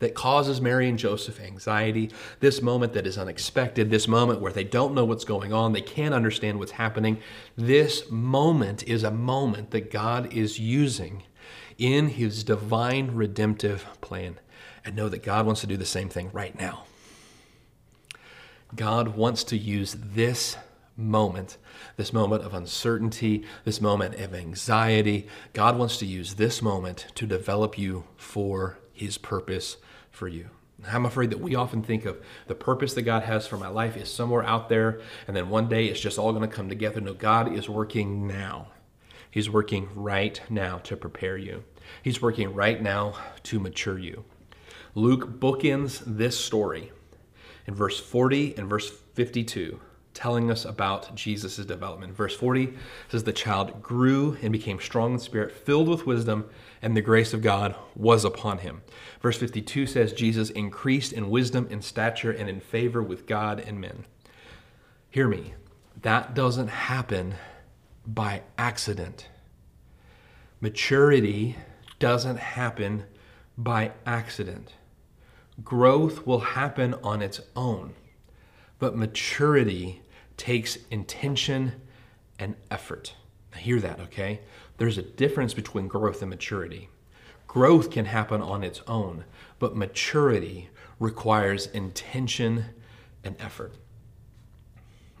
that 0.00 0.14
causes 0.14 0.60
Mary 0.60 0.88
and 0.88 0.98
Joseph 0.98 1.40
anxiety, 1.40 2.10
this 2.40 2.62
moment 2.62 2.92
that 2.92 3.06
is 3.06 3.18
unexpected, 3.18 3.90
this 3.90 4.06
moment 4.06 4.40
where 4.40 4.52
they 4.52 4.64
don't 4.64 4.94
know 4.94 5.04
what's 5.04 5.24
going 5.24 5.52
on, 5.52 5.72
they 5.72 5.80
can't 5.80 6.14
understand 6.14 6.58
what's 6.58 6.72
happening, 6.72 7.18
this 7.56 8.10
moment 8.10 8.82
is 8.84 9.02
a 9.02 9.10
moment 9.10 9.70
that 9.70 9.90
God 9.90 10.32
is 10.32 10.58
using 10.58 11.24
in 11.78 12.08
his 12.08 12.44
divine 12.44 13.12
redemptive 13.14 13.86
plan. 14.00 14.38
And 14.84 14.96
know 14.96 15.08
that 15.08 15.22
God 15.22 15.44
wants 15.44 15.60
to 15.62 15.66
do 15.66 15.76
the 15.76 15.84
same 15.84 16.08
thing 16.08 16.30
right 16.32 16.58
now. 16.58 16.84
God 18.74 19.16
wants 19.16 19.44
to 19.44 19.56
use 19.56 19.96
this 19.98 20.56
moment, 20.96 21.58
this 21.96 22.12
moment 22.12 22.42
of 22.42 22.54
uncertainty, 22.54 23.44
this 23.64 23.80
moment 23.80 24.14
of 24.16 24.34
anxiety. 24.34 25.28
God 25.52 25.76
wants 25.76 25.98
to 25.98 26.06
use 26.06 26.34
this 26.34 26.62
moment 26.62 27.06
to 27.16 27.26
develop 27.26 27.78
you 27.78 28.04
for 28.16 28.78
his 28.92 29.18
purpose 29.18 29.76
for 30.10 30.28
you. 30.28 30.50
I'm 30.86 31.06
afraid 31.06 31.30
that 31.30 31.40
we 31.40 31.56
often 31.56 31.82
think 31.82 32.04
of 32.04 32.22
the 32.46 32.54
purpose 32.54 32.94
that 32.94 33.02
God 33.02 33.24
has 33.24 33.46
for 33.46 33.56
my 33.56 33.68
life 33.68 33.96
is 33.96 34.12
somewhere 34.12 34.44
out 34.44 34.68
there, 34.68 35.00
and 35.26 35.36
then 35.36 35.50
one 35.50 35.68
day 35.68 35.86
it's 35.86 36.00
just 36.00 36.18
all 36.18 36.32
going 36.32 36.48
to 36.48 36.54
come 36.54 36.68
together. 36.68 37.00
No, 37.00 37.14
God 37.14 37.52
is 37.52 37.68
working 37.68 38.26
now. 38.28 38.68
He's 39.30 39.50
working 39.50 39.88
right 39.94 40.40
now 40.48 40.78
to 40.78 40.96
prepare 40.96 41.36
you, 41.36 41.64
He's 42.02 42.22
working 42.22 42.54
right 42.54 42.80
now 42.80 43.14
to 43.44 43.58
mature 43.58 43.98
you. 43.98 44.24
Luke 44.94 45.40
bookends 45.40 46.02
this 46.06 46.38
story 46.38 46.92
in 47.66 47.74
verse 47.74 48.00
40 48.00 48.56
and 48.56 48.68
verse 48.68 48.90
52, 49.14 49.78
telling 50.14 50.50
us 50.50 50.64
about 50.64 51.14
Jesus' 51.14 51.56
development. 51.56 52.16
Verse 52.16 52.34
40 52.34 52.74
says, 53.08 53.24
The 53.24 53.32
child 53.32 53.82
grew 53.82 54.36
and 54.42 54.52
became 54.52 54.80
strong 54.80 55.12
in 55.14 55.18
spirit, 55.18 55.52
filled 55.52 55.88
with 55.88 56.06
wisdom, 56.06 56.48
and 56.80 56.96
the 56.96 57.02
grace 57.02 57.32
of 57.32 57.42
God 57.42 57.74
was 57.94 58.24
upon 58.24 58.58
him. 58.58 58.82
Verse 59.20 59.38
52 59.38 59.86
says, 59.86 60.12
Jesus 60.12 60.50
increased 60.50 61.12
in 61.12 61.30
wisdom 61.30 61.66
and 61.70 61.82
stature 61.82 62.30
and 62.30 62.48
in 62.48 62.60
favor 62.60 63.02
with 63.02 63.26
God 63.26 63.60
and 63.60 63.80
men. 63.80 64.04
Hear 65.10 65.28
me, 65.28 65.54
that 66.02 66.34
doesn't 66.34 66.68
happen 66.68 67.34
by 68.06 68.42
accident. 68.56 69.28
Maturity 70.60 71.56
doesn't 71.98 72.38
happen 72.38 73.04
by 73.56 73.92
accident. 74.06 74.74
Growth 75.64 76.26
will 76.26 76.40
happen 76.40 76.94
on 77.02 77.20
its 77.20 77.40
own, 77.56 77.94
but 78.78 78.96
maturity 78.96 80.02
takes 80.36 80.78
intention 80.90 81.72
and 82.38 82.54
effort. 82.70 83.14
Hear 83.58 83.80
that, 83.80 84.00
okay? 84.00 84.40
There's 84.78 84.98
a 84.98 85.02
difference 85.02 85.54
between 85.54 85.88
growth 85.88 86.22
and 86.22 86.30
maturity. 86.30 86.88
Growth 87.46 87.90
can 87.90 88.04
happen 88.04 88.40
on 88.40 88.62
its 88.62 88.82
own, 88.86 89.24
but 89.58 89.76
maturity 89.76 90.70
requires 91.00 91.66
intention 91.66 92.66
and 93.24 93.36
effort. 93.38 93.74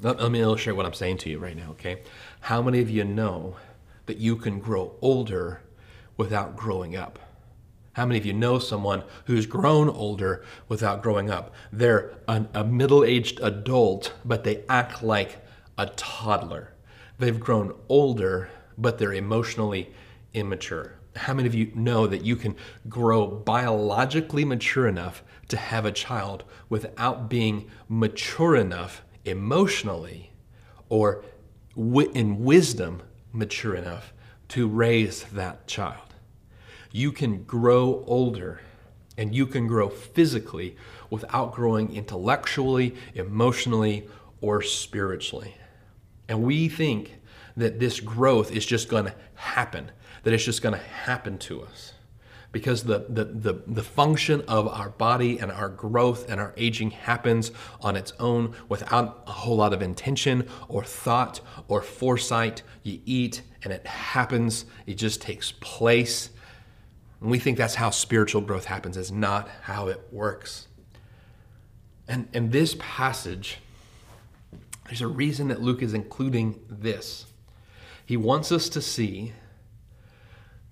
Let, 0.00 0.20
let 0.20 0.30
me 0.30 0.40
illustrate 0.40 0.76
what 0.76 0.86
I'm 0.86 0.94
saying 0.94 1.18
to 1.18 1.30
you 1.30 1.38
right 1.38 1.56
now, 1.56 1.70
okay? 1.70 2.02
How 2.40 2.62
many 2.62 2.80
of 2.80 2.90
you 2.90 3.04
know 3.04 3.56
that 4.06 4.18
you 4.18 4.36
can 4.36 4.60
grow 4.60 4.94
older 5.00 5.62
without 6.16 6.56
growing 6.56 6.96
up? 6.96 7.18
How 7.94 8.06
many 8.06 8.18
of 8.18 8.26
you 8.26 8.32
know 8.32 8.60
someone 8.60 9.02
who's 9.24 9.46
grown 9.46 9.88
older 9.88 10.44
without 10.68 11.02
growing 11.02 11.30
up? 11.30 11.52
They're 11.72 12.12
an, 12.28 12.48
a 12.54 12.62
middle 12.62 13.02
aged 13.02 13.40
adult, 13.42 14.12
but 14.24 14.44
they 14.44 14.62
act 14.68 15.02
like 15.02 15.44
a 15.76 15.86
toddler. 15.86 16.74
They've 17.18 17.38
grown 17.38 17.74
older, 17.88 18.48
but 18.76 18.98
they're 18.98 19.12
emotionally 19.12 19.92
immature. 20.32 20.94
How 21.16 21.34
many 21.34 21.48
of 21.48 21.54
you 21.54 21.72
know 21.74 22.06
that 22.06 22.24
you 22.24 22.36
can 22.36 22.54
grow 22.88 23.26
biologically 23.26 24.44
mature 24.44 24.86
enough 24.86 25.22
to 25.48 25.56
have 25.56 25.84
a 25.84 25.92
child 25.92 26.44
without 26.68 27.28
being 27.28 27.70
mature 27.88 28.54
enough 28.54 29.02
emotionally 29.24 30.32
or 30.88 31.24
in 31.76 32.44
wisdom 32.44 33.02
mature 33.32 33.74
enough 33.74 34.12
to 34.48 34.68
raise 34.68 35.24
that 35.24 35.66
child? 35.66 36.08
you 36.92 37.12
can 37.12 37.44
grow 37.44 38.02
older 38.06 38.60
and 39.16 39.34
you 39.34 39.46
can 39.46 39.66
grow 39.66 39.88
physically 39.88 40.76
without 41.10 41.52
growing 41.52 41.94
intellectually, 41.94 42.94
emotionally, 43.14 44.06
or 44.40 44.62
spiritually. 44.62 45.54
And 46.28 46.42
we 46.42 46.68
think 46.68 47.20
that 47.56 47.80
this 47.80 48.00
growth 48.00 48.52
is 48.52 48.64
just 48.64 48.88
going 48.88 49.06
to 49.06 49.14
happen, 49.34 49.90
that 50.22 50.32
it's 50.32 50.44
just 50.44 50.62
going 50.62 50.74
to 50.74 50.80
happen 50.80 51.38
to 51.38 51.62
us. 51.62 51.94
Because 52.50 52.84
the, 52.84 53.04
the, 53.08 53.24
the, 53.24 53.62
the 53.66 53.82
function 53.82 54.42
of 54.48 54.68
our 54.68 54.88
body 54.88 55.38
and 55.38 55.52
our 55.52 55.68
growth 55.68 56.30
and 56.30 56.40
our 56.40 56.54
aging 56.56 56.92
happens 56.92 57.50
on 57.82 57.94
its 57.94 58.12
own 58.18 58.54
without 58.68 59.22
a 59.26 59.32
whole 59.32 59.56
lot 59.56 59.74
of 59.74 59.82
intention 59.82 60.48
or 60.68 60.82
thought 60.82 61.40
or 61.68 61.82
foresight. 61.82 62.62
You 62.82 63.00
eat 63.04 63.42
and 63.64 63.72
it 63.72 63.86
happens, 63.86 64.64
it 64.86 64.94
just 64.94 65.20
takes 65.20 65.52
place 65.52 66.30
and 67.20 67.30
we 67.30 67.38
think 67.38 67.58
that's 67.58 67.74
how 67.74 67.90
spiritual 67.90 68.40
growth 68.40 68.66
happens. 68.66 68.96
It's 68.96 69.10
not 69.10 69.48
how 69.62 69.88
it 69.88 70.00
works. 70.12 70.68
And 72.06 72.28
in 72.32 72.50
this 72.50 72.76
passage, 72.78 73.58
there's 74.88 75.00
a 75.00 75.06
reason 75.06 75.48
that 75.48 75.62
Luke 75.62 75.82
is 75.82 75.94
including 75.94 76.60
this. 76.68 77.26
He 78.04 78.16
wants 78.16 78.50
us 78.50 78.68
to 78.70 78.80
see 78.80 79.32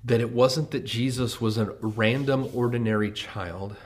that 0.02 0.20
it 0.20 0.32
wasn't 0.32 0.70
that 0.70 0.84
Jesus 0.84 1.40
was 1.40 1.58
a 1.58 1.74
random, 1.80 2.48
ordinary 2.54 3.10
child, 3.10 3.76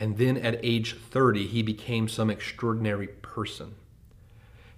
and 0.00 0.16
then 0.16 0.38
at 0.38 0.58
age 0.62 0.96
30, 0.96 1.46
he 1.46 1.62
became 1.62 2.08
some 2.08 2.30
extraordinary 2.30 3.08
person. 3.08 3.74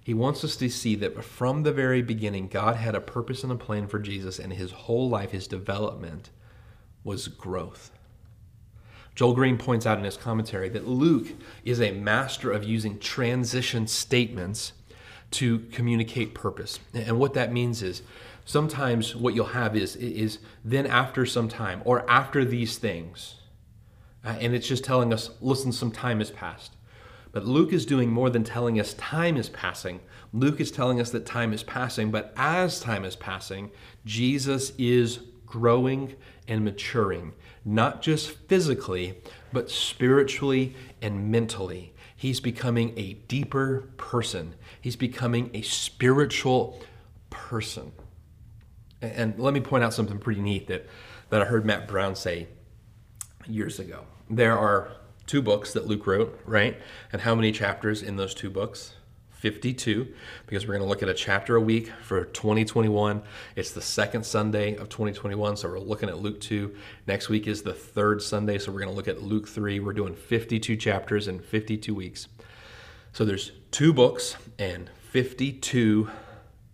He 0.03 0.13
wants 0.13 0.43
us 0.43 0.55
to 0.57 0.69
see 0.69 0.95
that 0.95 1.23
from 1.23 1.63
the 1.63 1.71
very 1.71 2.01
beginning, 2.01 2.47
God 2.47 2.75
had 2.75 2.95
a 2.95 3.01
purpose 3.01 3.43
and 3.43 3.51
a 3.51 3.55
plan 3.55 3.87
for 3.87 3.97
Jesus, 3.97 4.37
and 4.37 4.53
his 4.53 4.71
whole 4.71 5.09
life, 5.09 5.31
his 5.31 5.47
development, 5.47 6.29
was 7.03 7.27
growth. 7.27 7.91
Joel 9.15 9.33
Green 9.33 9.57
points 9.57 9.85
out 9.85 9.97
in 9.97 10.03
his 10.03 10.17
commentary 10.17 10.69
that 10.69 10.87
Luke 10.87 11.27
is 11.63 11.81
a 11.81 11.91
master 11.91 12.51
of 12.51 12.65
using 12.65 12.99
transition 12.99 13.87
statements 13.87 14.73
to 15.31 15.59
communicate 15.71 16.33
purpose. 16.33 16.79
And 16.93 17.17
what 17.17 17.33
that 17.33 17.51
means 17.51 17.81
is 17.81 18.03
sometimes 18.43 19.15
what 19.15 19.33
you'll 19.33 19.47
have 19.47 19.75
is, 19.75 19.95
is 19.95 20.39
then 20.63 20.85
after 20.85 21.25
some 21.25 21.47
time 21.47 21.81
or 21.85 22.09
after 22.09 22.43
these 22.43 22.77
things. 22.77 23.35
Uh, 24.23 24.35
and 24.39 24.53
it's 24.53 24.67
just 24.67 24.83
telling 24.83 25.13
us, 25.13 25.31
listen, 25.39 25.71
some 25.71 25.91
time 25.91 26.19
has 26.19 26.31
passed. 26.31 26.75
But 27.31 27.45
Luke 27.45 27.73
is 27.73 27.85
doing 27.85 28.09
more 28.09 28.29
than 28.29 28.43
telling 28.43 28.79
us 28.79 28.93
time 28.93 29.37
is 29.37 29.49
passing. 29.49 29.99
Luke 30.31 30.59
is 30.59 30.71
telling 30.71 31.01
us 31.01 31.11
that 31.11 31.25
time 31.25 31.53
is 31.53 31.63
passing, 31.63 32.11
but 32.11 32.33
as 32.37 32.79
time 32.79 33.03
is 33.05 33.15
passing, 33.15 33.71
Jesus 34.05 34.71
is 34.77 35.19
growing 35.45 36.15
and 36.47 36.63
maturing, 36.63 37.33
not 37.63 38.01
just 38.01 38.29
physically, 38.31 39.21
but 39.51 39.69
spiritually 39.69 40.75
and 41.01 41.31
mentally. 41.31 41.93
He's 42.15 42.39
becoming 42.39 42.93
a 42.97 43.13
deeper 43.13 43.89
person, 43.97 44.55
he's 44.81 44.95
becoming 44.95 45.51
a 45.53 45.61
spiritual 45.61 46.81
person. 47.29 47.91
And 49.01 49.37
let 49.37 49.53
me 49.53 49.59
point 49.59 49.83
out 49.83 49.93
something 49.93 50.17
pretty 50.17 50.41
neat 50.41 50.67
that, 50.67 50.87
that 51.29 51.41
I 51.41 51.45
heard 51.45 51.65
Matt 51.65 51.87
Brown 51.87 52.15
say 52.15 52.47
years 53.45 53.79
ago. 53.79 54.05
There 54.29 54.57
are 54.57 54.91
two 55.27 55.41
books 55.41 55.73
that 55.73 55.85
Luke 55.87 56.07
wrote, 56.07 56.39
right? 56.45 56.77
And 57.11 57.21
how 57.21 57.35
many 57.35 57.51
chapters 57.51 58.01
in 58.01 58.15
those 58.15 58.33
two 58.33 58.49
books? 58.49 58.93
52 59.45 60.11
because 60.47 60.65
we're 60.65 60.73
going 60.73 60.83
to 60.83 60.89
look 60.89 61.03
at 61.03 61.09
a 61.09 61.13
chapter 61.13 61.55
a 61.55 61.61
week 61.61 61.91
for 62.01 62.25
2021. 62.25 63.21
It's 63.55 63.69
the 63.69 63.81
second 63.81 64.25
Sunday 64.25 64.75
of 64.75 64.89
2021, 64.89 65.57
so 65.57 65.69
we're 65.69 65.77
looking 65.77 66.09
at 66.09 66.17
Luke 66.17 66.41
2. 66.41 66.75
Next 67.05 67.29
week 67.29 67.45
is 67.45 67.61
the 67.61 67.71
third 67.71 68.23
Sunday, 68.23 68.57
so 68.57 68.71
we're 68.71 68.79
going 68.79 68.89
to 68.89 68.95
look 68.95 69.07
at 69.07 69.21
Luke 69.21 69.47
3. 69.47 69.79
We're 69.81 69.93
doing 69.93 70.15
52 70.15 70.75
chapters 70.77 71.27
in 71.27 71.39
52 71.39 71.93
weeks. 71.93 72.27
So 73.13 73.23
there's 73.23 73.51
two 73.69 73.93
books 73.93 74.35
and 74.57 74.89
52 75.11 76.09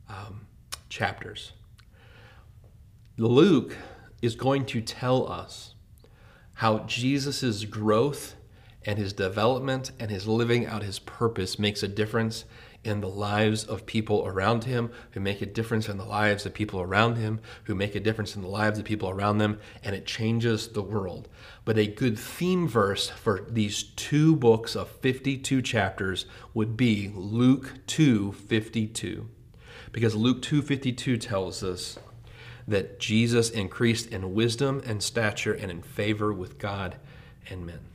um, 0.08 0.48
chapters. 0.88 1.52
Luke 3.18 3.76
is 4.22 4.36
going 4.36 4.66
to 4.68 4.80
tell 4.80 5.30
us 5.30 5.76
how 6.54 6.80
Jesus' 6.86 7.66
growth 7.66 8.36
and 8.86 8.98
his 8.98 9.14
development 9.14 9.92
and 10.00 10.10
his 10.10 10.28
living 10.28 10.66
out 10.66 10.84
his 10.84 11.00
purpose 11.00 11.60
makes 11.60 11.84
a 11.84 11.88
difference 11.88 12.46
in 12.84 13.02
the 13.02 13.08
lives 13.08 13.64
of 13.64 13.86
people 13.86 14.26
around 14.26 14.64
him, 14.64 14.92
who 15.12 15.20
make 15.20 15.42
a 15.42 15.46
difference 15.46 15.88
in 15.88 15.98
the 15.98 16.06
lives 16.06 16.46
of 16.46 16.54
people 16.54 16.82
around 16.82 17.16
him, 17.16 17.40
who 17.66 17.76
make 17.76 17.94
a 17.94 18.00
difference 18.00 18.36
in 18.36 18.42
the 18.42 18.48
lives 18.48 18.80
of 18.80 18.86
people 18.86 19.10
around 19.10 19.38
them, 19.38 19.60
and 19.84 19.96
it 19.96 20.06
changes 20.06 20.70
the 20.70 20.82
world. 20.82 21.30
But 21.64 21.78
a 21.78 21.86
good 21.86 22.18
theme 22.18 22.68
verse 22.68 23.10
for 23.10 23.46
these 23.48 23.84
two 23.84 24.36
books 24.36 24.76
of 24.76 24.90
52 24.90 25.62
chapters 25.62 26.26
would 26.56 26.76
be 26.76 27.12
Luke 27.14 27.74
2:52. 27.86 29.30
Because 29.92 30.16
Luke 30.16 30.42
2:52 30.42 31.18
tells 31.18 31.64
us 31.64 32.00
that 32.68 33.00
Jesus 33.00 33.50
increased 33.52 34.08
in 34.08 34.34
wisdom 34.34 34.82
and 34.86 35.04
stature 35.04 35.54
and 35.54 35.70
in 35.70 35.84
favor 35.84 36.34
with 36.34 36.58
God 36.58 36.96
and 37.48 37.66
men. 37.66 37.91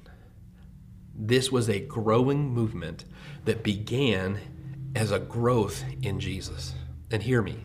This 1.18 1.50
was 1.50 1.68
a 1.68 1.80
growing 1.80 2.50
movement 2.50 3.04
that 3.46 3.62
began 3.62 4.38
as 4.94 5.10
a 5.10 5.18
growth 5.18 5.82
in 6.02 6.20
Jesus. 6.20 6.74
And 7.10 7.22
hear 7.22 7.40
me, 7.40 7.64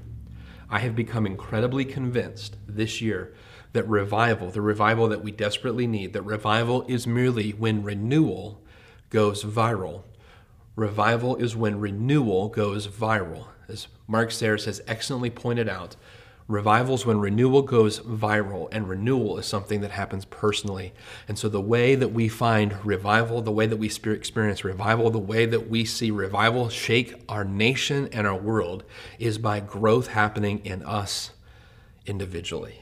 I 0.69 0.79
have 0.79 0.95
become 0.95 1.25
incredibly 1.25 1.83
convinced 1.83 2.55
this 2.65 3.01
year 3.01 3.33
that 3.73 3.87
revival, 3.87 4.51
the 4.51 4.61
revival 4.61 5.09
that 5.09 5.23
we 5.23 5.31
desperately 5.31 5.85
need, 5.85 6.13
that 6.13 6.21
revival 6.21 6.85
is 6.87 7.05
merely 7.05 7.51
when 7.51 7.83
renewal 7.83 8.61
goes 9.09 9.43
viral. 9.43 10.03
Revival 10.75 11.35
is 11.35 11.55
when 11.55 11.79
renewal 11.79 12.47
goes 12.47 12.87
viral. 12.87 13.47
As 13.67 13.87
Mark 14.07 14.31
Sayers 14.31 14.65
has 14.65 14.81
excellently 14.87 15.29
pointed 15.29 15.67
out, 15.67 15.97
Revivals 16.51 17.05
when 17.05 17.21
renewal 17.21 17.61
goes 17.61 18.01
viral, 18.01 18.67
and 18.73 18.89
renewal 18.89 19.37
is 19.37 19.45
something 19.45 19.79
that 19.79 19.91
happens 19.91 20.25
personally. 20.25 20.93
And 21.25 21.39
so, 21.39 21.47
the 21.47 21.61
way 21.61 21.95
that 21.95 22.09
we 22.09 22.27
find 22.27 22.83
revival, 22.85 23.41
the 23.41 23.53
way 23.53 23.67
that 23.67 23.77
we 23.77 23.87
experience 23.87 24.65
revival, 24.65 25.09
the 25.09 25.17
way 25.17 25.45
that 25.45 25.69
we 25.69 25.85
see 25.85 26.11
revival 26.11 26.67
shake 26.67 27.13
our 27.29 27.45
nation 27.45 28.09
and 28.11 28.27
our 28.27 28.35
world 28.35 28.83
is 29.17 29.37
by 29.37 29.61
growth 29.61 30.07
happening 30.07 30.59
in 30.65 30.83
us 30.83 31.31
individually. 32.05 32.81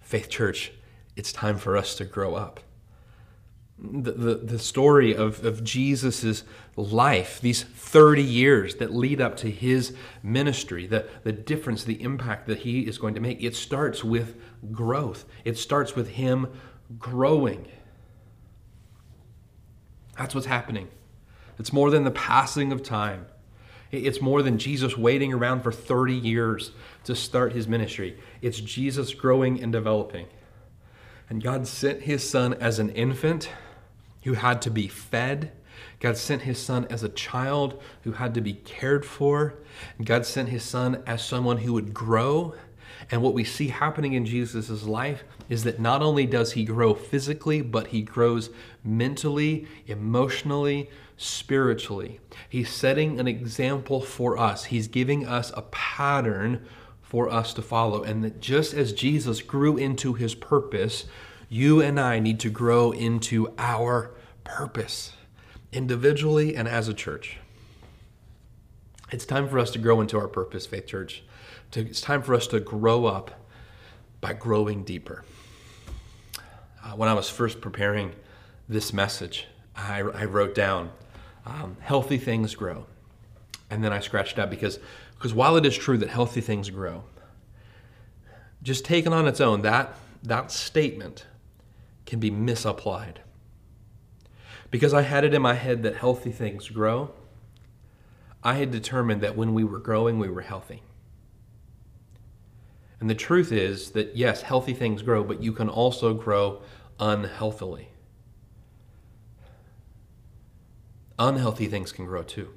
Faith 0.00 0.28
Church, 0.28 0.70
it's 1.16 1.32
time 1.32 1.58
for 1.58 1.76
us 1.76 1.96
to 1.96 2.04
grow 2.04 2.36
up 2.36 2.60
the, 3.92 4.34
the, 4.36 4.58
story 4.58 5.14
of, 5.14 5.44
of 5.44 5.62
Jesus' 5.62 6.44
life, 6.76 7.40
these 7.40 7.62
30 7.62 8.22
years 8.22 8.76
that 8.76 8.94
lead 8.94 9.20
up 9.20 9.36
to 9.38 9.50
his 9.50 9.94
ministry, 10.22 10.86
the, 10.86 11.06
the 11.22 11.32
difference, 11.32 11.84
the 11.84 12.02
impact 12.02 12.46
that 12.46 12.58
he 12.58 12.82
is 12.82 12.98
going 12.98 13.14
to 13.14 13.20
make, 13.20 13.42
it 13.42 13.54
starts 13.54 14.02
with 14.02 14.40
growth. 14.72 15.24
It 15.44 15.58
starts 15.58 15.94
with 15.94 16.10
him 16.10 16.48
growing. 16.98 17.66
That's 20.16 20.34
what's 20.34 20.46
happening. 20.46 20.88
It's 21.58 21.72
more 21.72 21.90
than 21.90 22.04
the 22.04 22.10
passing 22.10 22.72
of 22.72 22.82
time. 22.82 23.26
It's 23.90 24.20
more 24.20 24.42
than 24.42 24.58
Jesus 24.58 24.96
waiting 24.96 25.32
around 25.32 25.62
for 25.62 25.70
30 25.70 26.14
years 26.14 26.72
to 27.04 27.14
start 27.14 27.52
his 27.52 27.68
ministry. 27.68 28.18
It's 28.42 28.60
Jesus 28.60 29.14
growing 29.14 29.62
and 29.62 29.70
developing. 29.70 30.26
And 31.28 31.42
God 31.42 31.66
sent 31.66 32.02
his 32.02 32.28
son 32.28 32.54
as 32.54 32.78
an 32.78 32.90
infant 32.90 33.48
who 34.24 34.34
had 34.34 34.60
to 34.62 34.70
be 34.70 34.88
fed. 34.88 35.52
God 36.00 36.16
sent 36.16 36.42
his 36.42 36.58
son 36.58 36.86
as 36.90 37.02
a 37.02 37.08
child 37.08 37.82
who 38.02 38.12
had 38.12 38.34
to 38.34 38.40
be 38.40 38.54
cared 38.54 39.06
for. 39.06 39.54
God 40.02 40.26
sent 40.26 40.48
his 40.48 40.62
son 40.62 41.02
as 41.06 41.24
someone 41.24 41.58
who 41.58 41.72
would 41.72 41.94
grow. 41.94 42.54
And 43.10 43.22
what 43.22 43.34
we 43.34 43.44
see 43.44 43.68
happening 43.68 44.14
in 44.14 44.24
Jesus' 44.24 44.84
life 44.84 45.24
is 45.48 45.64
that 45.64 45.80
not 45.80 46.02
only 46.02 46.26
does 46.26 46.52
he 46.52 46.64
grow 46.64 46.94
physically, 46.94 47.60
but 47.60 47.88
he 47.88 48.02
grows 48.02 48.50
mentally, 48.82 49.66
emotionally, 49.86 50.90
spiritually. 51.16 52.20
He's 52.48 52.70
setting 52.70 53.20
an 53.20 53.28
example 53.28 54.00
for 54.00 54.38
us, 54.38 54.64
he's 54.64 54.88
giving 54.88 55.26
us 55.26 55.52
a 55.56 55.62
pattern 55.62 56.66
for 57.02 57.30
us 57.30 57.52
to 57.54 57.62
follow. 57.62 58.02
And 58.02 58.24
that 58.24 58.40
just 58.40 58.74
as 58.74 58.92
Jesus 58.92 59.42
grew 59.42 59.76
into 59.76 60.14
his 60.14 60.34
purpose, 60.34 61.04
you 61.48 61.80
and 61.80 62.00
I 62.00 62.18
need 62.18 62.40
to 62.40 62.50
grow 62.50 62.90
into 62.90 63.52
our 63.58 64.13
purpose, 64.44 65.12
individually 65.72 66.54
and 66.54 66.68
as 66.68 66.88
a 66.88 66.94
church. 66.94 67.38
It's 69.10 69.26
time 69.26 69.48
for 69.48 69.58
us 69.58 69.70
to 69.72 69.78
grow 69.78 70.00
into 70.00 70.18
our 70.18 70.28
purpose, 70.28 70.66
Faith 70.66 70.86
Church. 70.86 71.22
It's 71.72 72.00
time 72.00 72.22
for 72.22 72.34
us 72.34 72.46
to 72.48 72.60
grow 72.60 73.06
up 73.06 73.48
by 74.20 74.32
growing 74.32 74.84
deeper. 74.84 75.24
Uh, 76.82 76.92
when 76.92 77.08
I 77.08 77.14
was 77.14 77.28
first 77.28 77.60
preparing 77.60 78.12
this 78.68 78.92
message, 78.92 79.46
I, 79.76 80.00
I 80.00 80.24
wrote 80.24 80.54
down 80.54 80.90
um, 81.46 81.76
healthy 81.80 82.18
things 82.18 82.54
grow. 82.54 82.86
And 83.70 83.82
then 83.82 83.92
I 83.92 84.00
scratched 84.00 84.38
out 84.38 84.50
because, 84.50 84.78
because 85.14 85.34
while 85.34 85.56
it 85.56 85.66
is 85.66 85.76
true 85.76 85.98
that 85.98 86.08
healthy 86.08 86.40
things 86.40 86.70
grow, 86.70 87.04
just 88.62 88.84
taken 88.84 89.12
on 89.12 89.26
its 89.26 89.40
own, 89.40 89.62
that, 89.62 89.94
that 90.22 90.50
statement 90.50 91.26
can 92.06 92.20
be 92.20 92.30
misapplied. 92.30 93.20
Because 94.74 94.92
I 94.92 95.02
had 95.02 95.22
it 95.22 95.34
in 95.34 95.40
my 95.40 95.54
head 95.54 95.84
that 95.84 95.94
healthy 95.94 96.32
things 96.32 96.68
grow, 96.68 97.12
I 98.42 98.54
had 98.54 98.72
determined 98.72 99.20
that 99.20 99.36
when 99.36 99.54
we 99.54 99.62
were 99.62 99.78
growing, 99.78 100.18
we 100.18 100.28
were 100.28 100.40
healthy. 100.40 100.82
And 102.98 103.08
the 103.08 103.14
truth 103.14 103.52
is 103.52 103.92
that 103.92 104.16
yes, 104.16 104.42
healthy 104.42 104.74
things 104.74 105.02
grow, 105.02 105.22
but 105.22 105.40
you 105.40 105.52
can 105.52 105.68
also 105.68 106.12
grow 106.12 106.60
unhealthily. 106.98 107.90
Unhealthy 111.20 111.66
things 111.66 111.92
can 111.92 112.06
grow 112.06 112.24
too. 112.24 112.52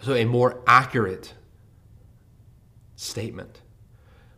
So, 0.00 0.14
a 0.14 0.26
more 0.26 0.62
accurate 0.64 1.34
statement 2.94 3.62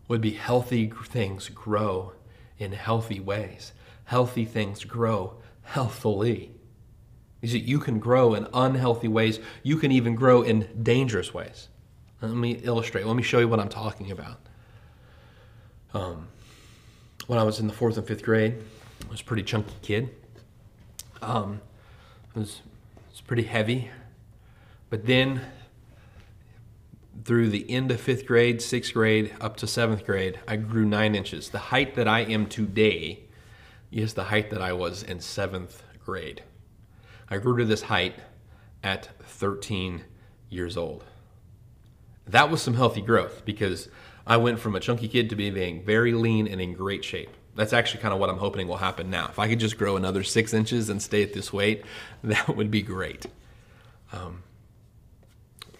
would 0.08 0.22
be 0.22 0.30
healthy 0.30 0.90
things 1.04 1.50
grow 1.50 2.14
in 2.56 2.72
healthy 2.72 3.20
ways. 3.20 3.72
Healthy 4.06 4.46
things 4.46 4.84
grow 4.84 5.36
healthily. 5.62 6.52
You 7.40 7.48
see, 7.48 7.58
you 7.58 7.80
can 7.80 7.98
grow 7.98 8.34
in 8.34 8.46
unhealthy 8.54 9.08
ways. 9.08 9.40
You 9.62 9.76
can 9.76 9.90
even 9.90 10.14
grow 10.14 10.42
in 10.42 10.68
dangerous 10.82 11.34
ways. 11.34 11.68
Let 12.20 12.32
me 12.32 12.52
illustrate. 12.62 13.04
Let 13.04 13.16
me 13.16 13.22
show 13.22 13.40
you 13.40 13.48
what 13.48 13.58
I'm 13.58 13.68
talking 13.68 14.12
about. 14.12 14.38
Um, 15.92 16.28
when 17.26 17.38
I 17.38 17.42
was 17.42 17.58
in 17.58 17.66
the 17.66 17.72
fourth 17.72 17.96
and 17.96 18.06
fifth 18.06 18.22
grade, 18.22 18.54
I 19.04 19.10
was 19.10 19.20
a 19.20 19.24
pretty 19.24 19.42
chunky 19.42 19.74
kid. 19.82 20.10
Um, 21.20 21.60
it 22.34 22.38
was, 22.38 22.62
it 22.96 23.10
was 23.10 23.20
pretty 23.20 23.42
heavy. 23.42 23.90
But 24.88 25.06
then, 25.06 25.40
through 27.24 27.50
the 27.50 27.68
end 27.70 27.90
of 27.90 28.00
fifth 28.00 28.26
grade, 28.26 28.62
sixth 28.62 28.94
grade, 28.94 29.34
up 29.40 29.56
to 29.58 29.66
seventh 29.66 30.04
grade, 30.04 30.38
I 30.46 30.56
grew 30.56 30.84
nine 30.84 31.14
inches. 31.14 31.50
The 31.50 31.58
height 31.58 31.94
that 31.96 32.06
I 32.06 32.20
am 32.20 32.46
today 32.46 33.24
is 33.92 34.14
the 34.14 34.24
height 34.24 34.50
that 34.50 34.62
I 34.62 34.72
was 34.72 35.02
in 35.02 35.20
seventh 35.20 35.82
grade. 36.04 36.42
I 37.28 37.38
grew 37.38 37.56
to 37.58 37.64
this 37.64 37.82
height 37.82 38.14
at 38.82 39.08
13 39.22 40.04
years 40.48 40.76
old. 40.76 41.04
That 42.26 42.50
was 42.50 42.62
some 42.62 42.74
healthy 42.74 43.00
growth 43.00 43.44
because 43.44 43.88
I 44.26 44.36
went 44.36 44.58
from 44.58 44.74
a 44.74 44.80
chunky 44.80 45.08
kid 45.08 45.30
to 45.30 45.36
being 45.36 45.82
very 45.84 46.12
lean 46.12 46.46
and 46.46 46.60
in 46.60 46.74
great 46.74 47.04
shape. 47.04 47.30
That's 47.54 47.72
actually 47.72 48.00
kind 48.00 48.14
of 48.14 48.20
what 48.20 48.30
I'm 48.30 48.38
hoping 48.38 48.66
will 48.66 48.78
happen 48.78 49.10
now. 49.10 49.28
If 49.28 49.38
I 49.38 49.48
could 49.48 49.60
just 49.60 49.76
grow 49.76 49.96
another 49.96 50.22
six 50.22 50.54
inches 50.54 50.88
and 50.88 51.02
stay 51.02 51.22
at 51.22 51.34
this 51.34 51.52
weight, 51.52 51.84
that 52.24 52.56
would 52.56 52.70
be 52.70 52.82
great. 52.82 53.26
Um, 54.12 54.42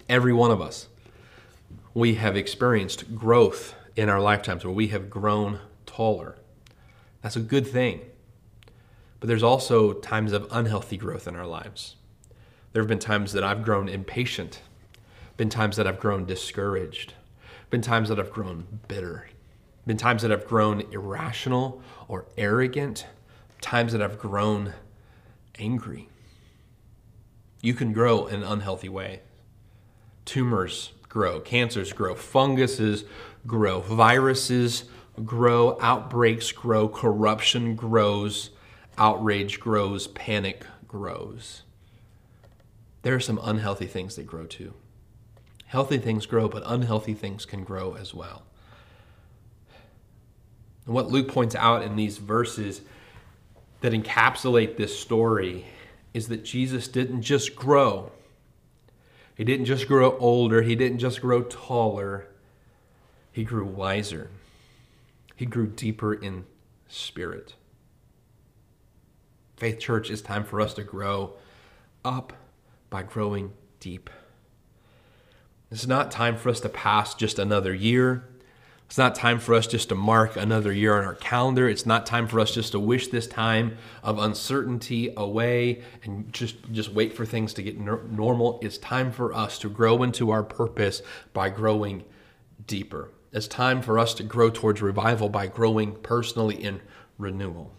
every 0.08 0.32
one 0.32 0.50
of 0.50 0.60
us, 0.60 0.88
we 1.94 2.14
have 2.14 2.36
experienced 2.36 3.14
growth 3.14 3.74
in 3.96 4.08
our 4.08 4.20
lifetimes 4.20 4.64
where 4.64 4.72
we 4.72 4.88
have 4.88 5.10
grown 5.10 5.60
taller. 5.86 6.36
That's 7.22 7.36
a 7.36 7.40
good 7.40 7.66
thing. 7.66 8.00
But 9.20 9.28
there's 9.28 9.42
also 9.42 9.92
times 9.92 10.32
of 10.32 10.48
unhealthy 10.50 10.96
growth 10.96 11.28
in 11.28 11.36
our 11.36 11.46
lives. 11.46 11.96
There 12.72 12.82
have 12.82 12.88
been 12.88 12.98
times 12.98 13.32
that 13.32 13.44
I've 13.44 13.62
grown 13.62 13.88
impatient, 13.88 14.62
been 15.36 15.48
times 15.48 15.76
that 15.76 15.86
I've 15.86 16.00
grown 16.00 16.24
discouraged, 16.24 17.14
been 17.70 17.82
times 17.82 18.08
that 18.08 18.18
I've 18.18 18.32
grown 18.32 18.80
bitter, 18.88 19.28
been 19.86 19.96
times 19.96 20.22
that 20.22 20.32
I've 20.32 20.46
grown 20.46 20.80
irrational 20.92 21.80
or 22.08 22.26
arrogant, 22.36 23.06
times 23.60 23.92
that 23.92 24.02
I've 24.02 24.18
grown 24.18 24.74
angry. 25.58 26.08
You 27.60 27.74
can 27.74 27.92
grow 27.92 28.26
in 28.26 28.42
an 28.42 28.42
unhealthy 28.42 28.88
way. 28.88 29.20
Tumors 30.24 30.92
grow, 31.08 31.40
cancers 31.40 31.92
grow, 31.92 32.14
funguses 32.14 33.04
grow, 33.46 33.80
viruses 33.80 34.84
grow, 35.24 35.78
outbreaks 35.80 36.52
grow, 36.52 36.88
corruption 36.88 37.74
grows, 37.74 38.50
outrage 38.98 39.60
grows, 39.60 40.06
panic 40.08 40.64
grows. 40.88 41.62
There 43.02 43.14
are 43.14 43.20
some 43.20 43.40
unhealthy 43.42 43.86
things 43.86 44.16
that 44.16 44.26
grow 44.26 44.46
too. 44.46 44.74
Healthy 45.66 45.98
things 45.98 46.26
grow, 46.26 46.48
but 46.48 46.62
unhealthy 46.66 47.14
things 47.14 47.44
can 47.44 47.64
grow 47.64 47.94
as 47.94 48.14
well. 48.14 48.42
And 50.86 50.94
what 50.94 51.10
Luke 51.10 51.28
points 51.28 51.54
out 51.54 51.82
in 51.82 51.96
these 51.96 52.18
verses 52.18 52.82
that 53.80 53.92
encapsulate 53.92 54.76
this 54.76 54.98
story 54.98 55.64
is 56.14 56.28
that 56.28 56.44
Jesus 56.44 56.88
didn't 56.88 57.22
just 57.22 57.56
grow. 57.56 58.12
He 59.36 59.44
didn't 59.44 59.66
just 59.66 59.88
grow 59.88 60.16
older. 60.18 60.62
He 60.62 60.74
didn't 60.74 60.98
just 60.98 61.20
grow 61.20 61.42
taller. 61.42 62.26
He 63.32 63.44
grew 63.44 63.64
wiser. 63.64 64.30
He 65.42 65.46
grew 65.46 65.66
deeper 65.66 66.14
in 66.14 66.44
spirit. 66.86 67.54
Faith 69.56 69.80
Church, 69.80 70.08
it's 70.08 70.22
time 70.22 70.44
for 70.44 70.60
us 70.60 70.72
to 70.74 70.84
grow 70.84 71.32
up 72.04 72.32
by 72.90 73.02
growing 73.02 73.52
deep. 73.80 74.08
It's 75.68 75.84
not 75.84 76.12
time 76.12 76.36
for 76.36 76.48
us 76.48 76.60
to 76.60 76.68
pass 76.68 77.16
just 77.16 77.40
another 77.40 77.74
year. 77.74 78.22
It's 78.86 78.96
not 78.96 79.16
time 79.16 79.40
for 79.40 79.56
us 79.56 79.66
just 79.66 79.88
to 79.88 79.96
mark 79.96 80.36
another 80.36 80.72
year 80.72 80.96
on 80.96 81.04
our 81.04 81.16
calendar. 81.16 81.68
It's 81.68 81.86
not 81.86 82.06
time 82.06 82.28
for 82.28 82.38
us 82.38 82.54
just 82.54 82.70
to 82.70 82.78
wish 82.78 83.08
this 83.08 83.26
time 83.26 83.78
of 84.04 84.20
uncertainty 84.20 85.12
away 85.16 85.82
and 86.04 86.32
just, 86.32 86.70
just 86.70 86.92
wait 86.92 87.16
for 87.16 87.26
things 87.26 87.52
to 87.54 87.64
get 87.64 87.80
normal. 87.80 88.60
It's 88.62 88.78
time 88.78 89.10
for 89.10 89.34
us 89.34 89.58
to 89.58 89.68
grow 89.68 90.04
into 90.04 90.30
our 90.30 90.44
purpose 90.44 91.02
by 91.32 91.48
growing 91.48 92.04
deeper. 92.64 93.10
It's 93.32 93.48
time 93.48 93.80
for 93.80 93.98
us 93.98 94.12
to 94.14 94.22
grow 94.22 94.50
towards 94.50 94.82
revival 94.82 95.30
by 95.30 95.46
growing 95.46 95.94
personally 95.96 96.62
in 96.62 96.80
renewal. 97.18 97.72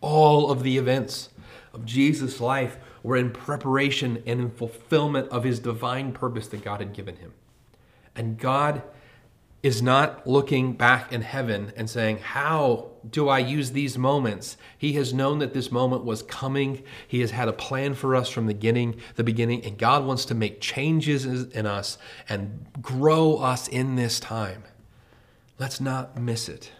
All 0.00 0.50
of 0.50 0.64
the 0.64 0.78
events 0.78 1.28
of 1.72 1.84
Jesus' 1.84 2.40
life 2.40 2.76
were 3.02 3.16
in 3.16 3.30
preparation 3.30 4.22
and 4.26 4.40
in 4.40 4.50
fulfillment 4.50 5.28
of 5.28 5.44
his 5.44 5.60
divine 5.60 6.12
purpose 6.12 6.48
that 6.48 6.64
God 6.64 6.80
had 6.80 6.92
given 6.92 7.16
him. 7.16 7.32
And 8.16 8.36
God 8.36 8.82
is 9.64 9.80
not 9.80 10.26
looking 10.26 10.74
back 10.74 11.10
in 11.10 11.22
heaven 11.22 11.72
and 11.74 11.88
saying, 11.88 12.18
How 12.18 12.90
do 13.08 13.30
I 13.30 13.38
use 13.38 13.72
these 13.72 13.96
moments? 13.96 14.58
He 14.76 14.92
has 14.92 15.14
known 15.14 15.38
that 15.38 15.54
this 15.54 15.72
moment 15.72 16.04
was 16.04 16.22
coming. 16.22 16.82
He 17.08 17.20
has 17.20 17.30
had 17.30 17.48
a 17.48 17.52
plan 17.54 17.94
for 17.94 18.14
us 18.14 18.28
from 18.28 18.46
the 18.46 18.52
beginning, 18.52 19.00
the 19.16 19.24
beginning, 19.24 19.64
and 19.64 19.78
God 19.78 20.04
wants 20.04 20.26
to 20.26 20.34
make 20.34 20.60
changes 20.60 21.24
in 21.24 21.64
us 21.64 21.96
and 22.28 22.66
grow 22.82 23.38
us 23.38 23.66
in 23.66 23.96
this 23.96 24.20
time. 24.20 24.64
Let's 25.58 25.80
not 25.80 26.20
miss 26.20 26.46
it. 26.50 26.70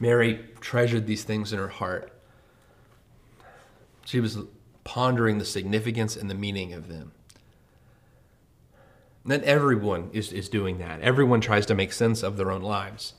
Mary 0.00 0.46
treasured 0.62 1.06
these 1.06 1.24
things 1.24 1.52
in 1.52 1.58
her 1.58 1.68
heart. 1.68 2.10
She 4.06 4.20
was 4.20 4.38
pondering 4.84 5.38
the 5.38 5.44
significance 5.44 6.16
and 6.16 6.30
the 6.30 6.34
meaning 6.34 6.72
of 6.72 6.88
them. 6.88 7.12
And 9.24 9.32
then 9.32 9.44
everyone 9.44 10.10
is, 10.12 10.32
is 10.32 10.48
doing 10.48 10.78
that. 10.78 11.00
Everyone 11.00 11.40
tries 11.40 11.66
to 11.66 11.74
make 11.74 11.92
sense 11.92 12.22
of 12.22 12.36
their 12.36 12.50
own 12.50 12.62
lives. 12.62 13.14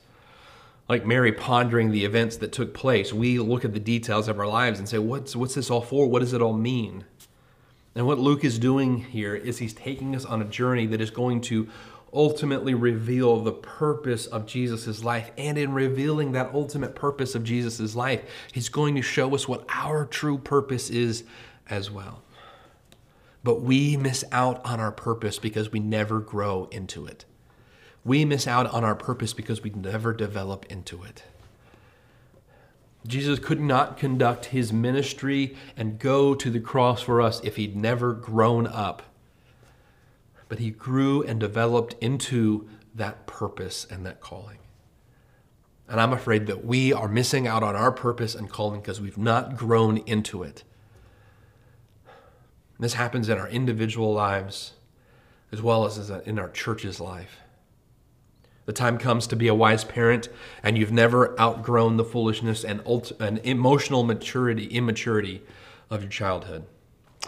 Like 0.88 1.04
Mary 1.04 1.32
pondering 1.32 1.90
the 1.90 2.04
events 2.04 2.36
that 2.36 2.52
took 2.52 2.72
place, 2.72 3.12
we 3.12 3.40
look 3.40 3.64
at 3.64 3.74
the 3.74 3.80
details 3.80 4.28
of 4.28 4.38
our 4.38 4.46
lives 4.46 4.78
and 4.78 4.88
say, 4.88 4.98
what's, 4.98 5.34
what's 5.34 5.56
this 5.56 5.68
all 5.68 5.80
for? 5.80 6.06
What 6.08 6.20
does 6.20 6.32
it 6.32 6.40
all 6.40 6.52
mean? 6.52 7.04
And 7.96 8.06
what 8.06 8.18
Luke 8.18 8.44
is 8.44 8.58
doing 8.58 8.98
here 8.98 9.34
is 9.34 9.58
he's 9.58 9.74
taking 9.74 10.14
us 10.14 10.24
on 10.24 10.40
a 10.40 10.44
journey 10.44 10.86
that 10.86 11.00
is 11.00 11.10
going 11.10 11.40
to 11.42 11.68
ultimately 12.12 12.74
reveal 12.74 13.40
the 13.42 13.52
purpose 13.52 14.26
of 14.26 14.46
Jesus' 14.46 15.02
life. 15.02 15.30
And 15.36 15.58
in 15.58 15.72
revealing 15.72 16.32
that 16.32 16.54
ultimate 16.54 16.94
purpose 16.94 17.34
of 17.34 17.42
Jesus' 17.42 17.96
life, 17.96 18.22
he's 18.52 18.68
going 18.68 18.94
to 18.94 19.02
show 19.02 19.34
us 19.34 19.48
what 19.48 19.64
our 19.68 20.04
true 20.04 20.38
purpose 20.38 20.88
is 20.88 21.24
as 21.68 21.90
well. 21.90 22.22
But 23.42 23.60
we 23.60 23.96
miss 23.96 24.24
out 24.32 24.64
on 24.64 24.80
our 24.80 24.92
purpose 24.92 25.38
because 25.38 25.70
we 25.70 25.78
never 25.78 26.20
grow 26.20 26.68
into 26.72 27.06
it. 27.06 27.24
We 28.04 28.24
miss 28.24 28.46
out 28.46 28.66
on 28.66 28.84
our 28.84 28.94
purpose 28.94 29.32
because 29.32 29.62
we 29.62 29.70
never 29.70 30.12
develop 30.12 30.66
into 30.66 31.02
it. 31.02 31.22
Jesus 33.06 33.38
could 33.38 33.60
not 33.60 33.96
conduct 33.96 34.46
his 34.46 34.72
ministry 34.72 35.56
and 35.76 35.98
go 35.98 36.34
to 36.34 36.50
the 36.50 36.60
cross 36.60 37.02
for 37.02 37.20
us 37.20 37.40
if 37.44 37.56
he'd 37.56 37.76
never 37.76 38.12
grown 38.12 38.66
up. 38.66 39.02
But 40.48 40.58
he 40.58 40.70
grew 40.70 41.22
and 41.22 41.38
developed 41.38 41.94
into 42.00 42.68
that 42.94 43.26
purpose 43.26 43.86
and 43.90 44.04
that 44.06 44.20
calling. 44.20 44.58
And 45.88 46.00
I'm 46.00 46.12
afraid 46.12 46.46
that 46.46 46.64
we 46.64 46.92
are 46.92 47.08
missing 47.08 47.46
out 47.46 47.62
on 47.62 47.76
our 47.76 47.92
purpose 47.92 48.34
and 48.34 48.50
calling 48.50 48.80
because 48.80 49.00
we've 49.00 49.18
not 49.18 49.56
grown 49.56 49.98
into 49.98 50.42
it. 50.42 50.64
This 52.78 52.94
happens 52.94 53.28
in 53.28 53.38
our 53.38 53.48
individual 53.48 54.12
lives 54.12 54.72
as 55.52 55.62
well 55.62 55.86
as 55.86 56.10
in 56.10 56.38
our 56.38 56.50
church's 56.50 57.00
life. 57.00 57.38
The 58.66 58.72
time 58.72 58.98
comes 58.98 59.28
to 59.28 59.36
be 59.36 59.46
a 59.46 59.54
wise 59.54 59.84
parent, 59.84 60.28
and 60.62 60.76
you've 60.76 60.92
never 60.92 61.38
outgrown 61.40 61.96
the 61.96 62.04
foolishness 62.04 62.64
and, 62.64 62.82
and 63.20 63.38
emotional 63.44 64.02
maturity, 64.02 64.66
immaturity 64.66 65.42
of 65.88 66.02
your 66.02 66.10
childhood. 66.10 66.66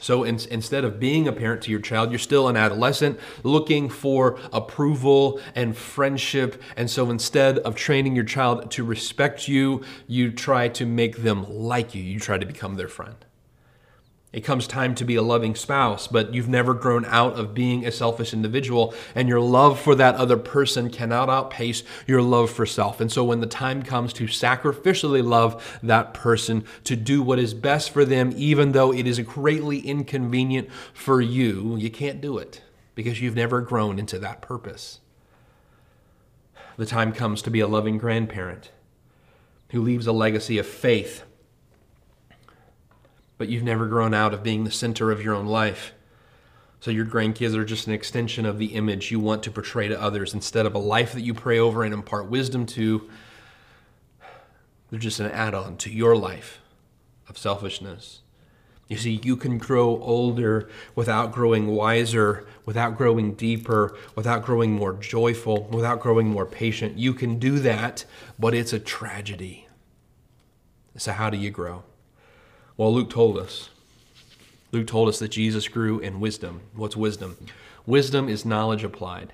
So 0.00 0.24
in, 0.24 0.38
instead 0.50 0.84
of 0.84 1.00
being 1.00 1.26
a 1.26 1.32
parent 1.32 1.62
to 1.62 1.70
your 1.70 1.80
child, 1.80 2.10
you're 2.10 2.18
still 2.18 2.48
an 2.48 2.56
adolescent 2.56 3.18
looking 3.42 3.88
for 3.88 4.38
approval 4.52 5.40
and 5.54 5.76
friendship. 5.76 6.60
And 6.76 6.90
so 6.90 7.10
instead 7.10 7.58
of 7.58 7.74
training 7.74 8.14
your 8.14 8.24
child 8.24 8.70
to 8.72 8.84
respect 8.84 9.48
you, 9.48 9.82
you 10.06 10.30
try 10.30 10.68
to 10.68 10.86
make 10.86 11.18
them 11.18 11.46
like 11.48 11.94
you. 11.94 12.02
You 12.02 12.20
try 12.20 12.38
to 12.38 12.46
become 12.46 12.74
their 12.74 12.88
friend. 12.88 13.16
It 14.30 14.42
comes 14.42 14.66
time 14.66 14.94
to 14.96 15.06
be 15.06 15.16
a 15.16 15.22
loving 15.22 15.54
spouse, 15.54 16.06
but 16.06 16.34
you've 16.34 16.50
never 16.50 16.74
grown 16.74 17.06
out 17.06 17.38
of 17.38 17.54
being 17.54 17.86
a 17.86 17.90
selfish 17.90 18.34
individual, 18.34 18.92
and 19.14 19.26
your 19.26 19.40
love 19.40 19.80
for 19.80 19.94
that 19.94 20.16
other 20.16 20.36
person 20.36 20.90
cannot 20.90 21.30
outpace 21.30 21.82
your 22.06 22.20
love 22.20 22.50
for 22.50 22.66
self. 22.66 23.00
And 23.00 23.10
so, 23.10 23.24
when 23.24 23.40
the 23.40 23.46
time 23.46 23.82
comes 23.82 24.12
to 24.14 24.24
sacrificially 24.24 25.24
love 25.24 25.78
that 25.82 26.12
person, 26.12 26.64
to 26.84 26.94
do 26.94 27.22
what 27.22 27.38
is 27.38 27.54
best 27.54 27.90
for 27.90 28.04
them, 28.04 28.34
even 28.36 28.72
though 28.72 28.92
it 28.92 29.06
is 29.06 29.18
greatly 29.20 29.78
inconvenient 29.78 30.68
for 30.92 31.22
you, 31.22 31.76
you 31.76 31.90
can't 31.90 32.20
do 32.20 32.36
it 32.36 32.62
because 32.94 33.22
you've 33.22 33.36
never 33.36 33.62
grown 33.62 33.98
into 33.98 34.18
that 34.18 34.42
purpose. 34.42 35.00
The 36.76 36.84
time 36.84 37.14
comes 37.14 37.40
to 37.42 37.50
be 37.50 37.60
a 37.60 37.66
loving 37.66 37.96
grandparent 37.96 38.72
who 39.70 39.80
leaves 39.80 40.06
a 40.06 40.12
legacy 40.12 40.58
of 40.58 40.66
faith 40.66 41.22
but 43.38 43.48
you've 43.48 43.62
never 43.62 43.86
grown 43.86 44.12
out 44.12 44.34
of 44.34 44.42
being 44.42 44.64
the 44.64 44.70
center 44.70 45.10
of 45.10 45.22
your 45.22 45.34
own 45.34 45.46
life. 45.46 45.92
So 46.80 46.90
your 46.90 47.06
grandkids 47.06 47.56
are 47.56 47.64
just 47.64 47.86
an 47.86 47.92
extension 47.92 48.44
of 48.44 48.58
the 48.58 48.74
image 48.74 49.10
you 49.10 49.18
want 49.18 49.42
to 49.44 49.50
portray 49.50 49.88
to 49.88 50.00
others 50.00 50.34
instead 50.34 50.66
of 50.66 50.74
a 50.74 50.78
life 50.78 51.12
that 51.12 51.22
you 51.22 51.34
pray 51.34 51.58
over 51.58 51.82
and 51.82 51.94
impart 51.94 52.28
wisdom 52.28 52.66
to. 52.66 53.08
They're 54.90 55.00
just 55.00 55.20
an 55.20 55.30
add 55.30 55.54
on 55.54 55.76
to 55.78 55.90
your 55.90 56.16
life 56.16 56.60
of 57.28 57.38
selfishness. 57.38 58.20
You 58.88 58.96
see, 58.96 59.20
you 59.22 59.36
can 59.36 59.58
grow 59.58 60.00
older 60.00 60.70
without 60.94 61.30
growing 61.30 61.66
wiser, 61.68 62.46
without 62.64 62.96
growing 62.96 63.34
deeper, 63.34 63.94
without 64.14 64.42
growing 64.42 64.72
more 64.72 64.94
joyful, 64.94 65.64
without 65.64 66.00
growing 66.00 66.28
more 66.28 66.46
patient. 66.46 66.96
You 66.96 67.12
can 67.12 67.38
do 67.38 67.58
that, 67.58 68.06
but 68.38 68.54
it's 68.54 68.72
a 68.72 68.78
tragedy. 68.78 69.68
So, 70.96 71.12
how 71.12 71.28
do 71.28 71.36
you 71.36 71.50
grow? 71.50 71.84
Well, 72.78 72.94
Luke 72.94 73.10
told 73.10 73.36
us. 73.36 73.70
Luke 74.70 74.86
told 74.86 75.08
us 75.08 75.18
that 75.18 75.32
Jesus 75.32 75.66
grew 75.66 75.98
in 75.98 76.20
wisdom. 76.20 76.60
What's 76.76 76.96
wisdom? 76.96 77.36
Wisdom 77.86 78.28
is 78.28 78.44
knowledge 78.44 78.84
applied. 78.84 79.32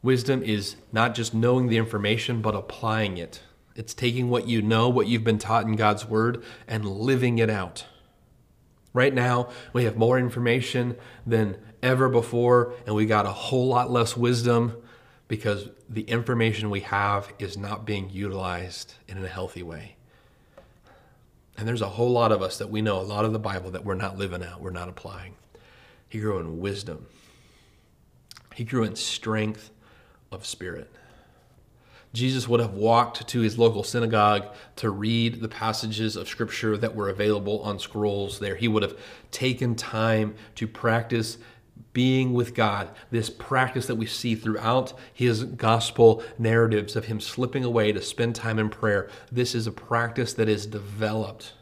Wisdom 0.00 0.40
is 0.40 0.76
not 0.92 1.16
just 1.16 1.34
knowing 1.34 1.66
the 1.66 1.76
information, 1.76 2.40
but 2.40 2.54
applying 2.54 3.16
it. 3.16 3.40
It's 3.74 3.94
taking 3.94 4.30
what 4.30 4.46
you 4.46 4.62
know, 4.62 4.88
what 4.88 5.08
you've 5.08 5.24
been 5.24 5.40
taught 5.40 5.64
in 5.64 5.74
God's 5.74 6.06
Word, 6.06 6.40
and 6.68 6.86
living 6.86 7.38
it 7.38 7.50
out. 7.50 7.84
Right 8.92 9.12
now, 9.12 9.48
we 9.72 9.82
have 9.82 9.96
more 9.96 10.16
information 10.16 10.96
than 11.26 11.56
ever 11.82 12.08
before, 12.08 12.74
and 12.86 12.94
we 12.94 13.06
got 13.06 13.26
a 13.26 13.30
whole 13.30 13.66
lot 13.66 13.90
less 13.90 14.16
wisdom 14.16 14.76
because 15.26 15.68
the 15.88 16.02
information 16.02 16.70
we 16.70 16.80
have 16.80 17.32
is 17.40 17.58
not 17.58 17.84
being 17.84 18.08
utilized 18.08 18.94
in 19.08 19.18
a 19.24 19.26
healthy 19.26 19.64
way. 19.64 19.96
And 21.56 21.68
there's 21.68 21.82
a 21.82 21.88
whole 21.88 22.10
lot 22.10 22.32
of 22.32 22.42
us 22.42 22.58
that 22.58 22.70
we 22.70 22.82
know 22.82 23.00
a 23.00 23.02
lot 23.02 23.24
of 23.24 23.32
the 23.32 23.38
Bible 23.38 23.70
that 23.70 23.84
we're 23.84 23.94
not 23.94 24.18
living 24.18 24.42
out, 24.42 24.60
we're 24.60 24.70
not 24.70 24.88
applying. 24.88 25.34
He 26.08 26.20
grew 26.20 26.38
in 26.38 26.60
wisdom, 26.60 27.06
he 28.54 28.64
grew 28.64 28.84
in 28.84 28.96
strength 28.96 29.70
of 30.30 30.46
spirit. 30.46 30.90
Jesus 32.12 32.46
would 32.46 32.60
have 32.60 32.74
walked 32.74 33.26
to 33.26 33.40
his 33.40 33.58
local 33.58 33.82
synagogue 33.82 34.54
to 34.76 34.88
read 34.88 35.40
the 35.40 35.48
passages 35.48 36.14
of 36.14 36.28
scripture 36.28 36.76
that 36.76 36.94
were 36.94 37.08
available 37.08 37.60
on 37.62 37.80
scrolls 37.80 38.38
there. 38.38 38.54
He 38.54 38.68
would 38.68 38.84
have 38.84 38.96
taken 39.32 39.74
time 39.74 40.36
to 40.54 40.68
practice 40.68 41.38
being 41.92 42.32
with 42.32 42.54
God, 42.54 42.90
this 43.10 43.30
practice 43.30 43.86
that 43.86 43.94
we 43.94 44.06
see 44.06 44.34
throughout 44.34 44.92
his 45.12 45.44
gospel 45.44 46.22
narratives 46.38 46.96
of 46.96 47.06
him 47.06 47.20
slipping 47.20 47.64
away 47.64 47.92
to 47.92 48.02
spend 48.02 48.34
time 48.34 48.58
in 48.58 48.68
prayer, 48.68 49.08
this 49.30 49.54
is 49.54 49.66
a 49.66 49.72
practice 49.72 50.34
that 50.34 50.48
is 50.48 50.66
developed. 50.66 51.52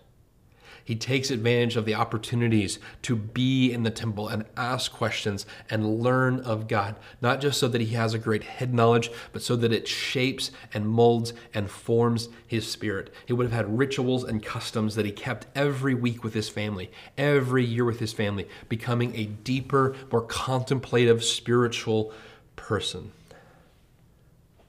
He 0.85 0.97
takes 0.97 1.31
advantage 1.31 1.77
of 1.77 1.85
the 1.85 1.95
opportunities 1.95 2.79
to 3.03 3.14
be 3.16 3.73
in 3.73 3.83
the 3.83 3.90
temple 3.90 4.29
and 4.29 4.45
ask 4.57 4.92
questions 4.92 5.47
and 5.71 6.03
learn 6.03 6.40
of 6.40 6.68
God, 6.68 6.97
not 7.21 7.40
just 7.40 7.61
so 7.61 7.68
that 7.68 7.81
he 7.81 7.95
has 7.95 8.14
a 8.14 8.18
great 8.18 8.45
head 8.45 8.75
knowledge, 8.75 9.11
but 9.33 9.42
so 9.42 9.57
that 9.57 9.73
it 9.73 9.87
shapes 9.87 10.51
and 10.75 10.88
molds 10.88 11.33
and 11.55 11.71
forms 11.71 12.29
his 12.47 12.66
spirit. 12.66 13.12
He 13.27 13.33
would 13.33 13.45
have 13.45 13.53
had 13.53 13.79
rituals 13.79 14.25
and 14.25 14.42
customs 14.42 14.95
that 14.97 15.07
he 15.07 15.12
kept 15.12 15.47
every 15.55 15.95
week 15.95 16.25
with 16.25 16.35
his 16.35 16.49
family, 16.49 16.90
every 17.16 17.64
year 17.64 17.85
with 17.85 18.01
his 18.01 18.12
family, 18.12 18.49
becoming 18.68 19.14
a 19.14 19.27
deeper, 19.27 19.95
more 20.11 20.23
contemplative, 20.23 21.23
spiritual 21.23 22.12
person. 22.57 23.12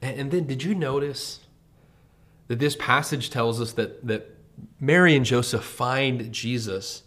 And 0.02 0.32
then, 0.32 0.46
did 0.46 0.64
you 0.64 0.76
notice 0.76 1.40
that 2.48 2.60
this 2.60 2.76
passage 2.76 3.30
tells 3.30 3.62
us 3.62 3.72
that, 3.74 4.06
that 4.06 4.33
Mary 4.80 5.16
and 5.16 5.26
Joseph 5.26 5.64
find 5.64 6.32
Jesus. 6.32 7.04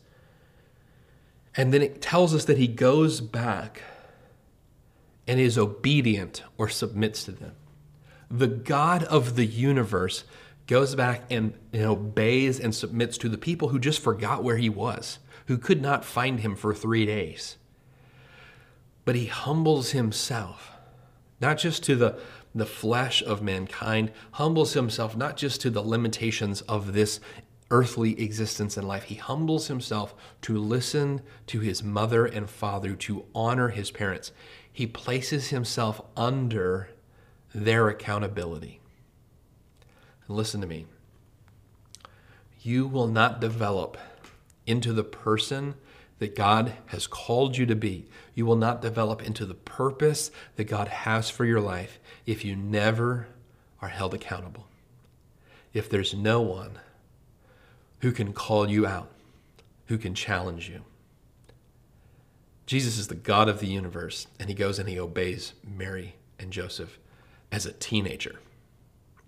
And 1.57 1.73
then 1.73 1.83
it 1.83 2.01
tells 2.01 2.35
us 2.35 2.45
that 2.47 2.59
he 2.59 2.67
goes 2.67 3.21
back 3.21 3.83
and 5.27 5.41
is 5.41 5.59
obedient 5.59 6.43
or 6.57 6.69
submits 6.69 7.25
to 7.25 7.33
them. 7.33 7.53
The 8.31 8.47
God 8.47 9.05
of 9.05 9.37
the 9.37 9.47
universe 9.47 10.25
goes 10.67 10.95
back 10.95 11.23
and, 11.31 11.55
and, 11.73 11.85
obeys 11.85 12.59
and 12.59 12.75
submits 12.75 13.19
to 13.19 13.29
the 13.29 13.39
people 13.39 13.69
who 13.69 13.79
just 13.79 14.01
forgot 14.01 14.43
where 14.43 14.57
he 14.57 14.69
was, 14.69 15.19
who 15.47 15.59
could 15.59 15.81
not 15.81 16.05
find 16.05 16.41
him 16.41 16.57
for 16.57 16.75
three 16.75 17.07
days. 17.07 17.57
But 19.05 19.15
he 19.15 19.27
humbles 19.27 19.93
himself, 19.93 20.73
not 21.41 21.59
just 21.59 21.85
to 21.85 21.95
the, 21.95 22.19
the 22.59 22.67
flesh 22.67 23.23
of 23.23 23.43
mankind, 23.43 24.13
humbles 24.33 24.73
himself 24.73 25.17
not 25.17 25.37
just 25.37 25.61
to 25.61 25.71
the 25.71 25.83
limitations 25.83 26.63
of 26.63 26.93
this 26.93 27.21
earthly 27.71 28.21
existence 28.21 28.77
and 28.77 28.87
life. 28.87 29.05
He 29.05 29.17
humbles 29.17 29.69
himself 29.69 30.15
to 30.43 30.57
listen 30.59 31.23
to 31.49 31.61
his 31.61 31.83
mother 31.83 32.25
and 32.25 32.49
father, 32.49 32.95
to 32.95 33.25
honor 33.35 33.69
his 33.69 33.91
parents. 33.91 34.33
He 34.73 34.87
places 34.87 35.49
himself 35.49 36.01
under 36.17 36.91
their 37.55 37.89
accountability. 37.89 38.81
And 40.27 40.37
listen 40.37 40.61
to 40.61 40.67
me. 40.67 40.87
You 42.63 42.87
will 42.87 43.09
not 43.09 43.41
develop 43.41 43.97
into 44.67 44.93
the 44.93 45.05
person 45.05 45.75
that 46.19 46.35
God 46.35 46.73
has 46.87 47.07
called 47.07 47.57
you 47.57 47.67
to 47.67 47.77
be. 47.77 48.07
You 48.35 48.47
will 48.47 48.57
not 48.57 48.83
develop 48.83 49.23
into 49.23 49.45
the 49.45 49.55
purpose 49.55 50.31
that 50.57 50.65
God 50.65 50.89
has 50.89 51.29
for 51.31 51.45
your 51.45 51.61
life 51.61 51.99
if 52.25 52.45
you 52.45 52.57
never 52.57 53.29
are 53.83 53.89
held 53.89 54.15
accountable. 54.15 54.67
If 55.73 55.91
there's 55.91 56.15
no 56.15 56.41
one 56.41 56.79
who 58.01 58.13
can 58.13 58.33
call 58.33 58.71
you 58.71 58.87
out, 58.87 59.11
who 59.87 59.99
can 59.99 60.15
challenge 60.15 60.69
you. 60.69 60.83
Jesus 62.67 62.99
is 62.99 63.09
the 63.09 63.15
God 63.15 63.49
of 63.49 63.61
the 63.61 63.69
universe, 63.69 64.27
and 64.41 64.49
he 64.49 64.55
goes 64.55 64.79
and 64.79 64.89
he 64.89 64.99
obeys 64.99 65.53
Mary 65.65 66.17
and 66.39 66.51
Joseph 66.51 66.99
as 67.53 67.65
a 67.65 67.73
teenager. 67.73 68.41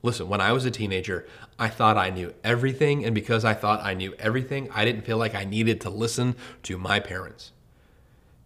Listen, 0.03 0.29
when 0.29 0.41
I 0.41 0.53
was 0.53 0.65
a 0.65 0.71
teenager, 0.71 1.27
I 1.59 1.69
thought 1.69 1.97
I 1.97 2.11
knew 2.11 2.33
everything, 2.45 3.05
and 3.05 3.15
because 3.15 3.45
I 3.45 3.55
thought 3.55 3.85
I 3.85 3.95
knew 3.95 4.15
everything, 4.19 4.69
I 4.73 4.85
didn't 4.85 5.03
feel 5.03 5.19
like 5.19 5.35
I 5.35 5.45
needed 5.45 5.81
to 5.83 5.91
listen 5.91 6.37
to 6.65 6.79
my 6.79 7.01
parents. 7.01 7.53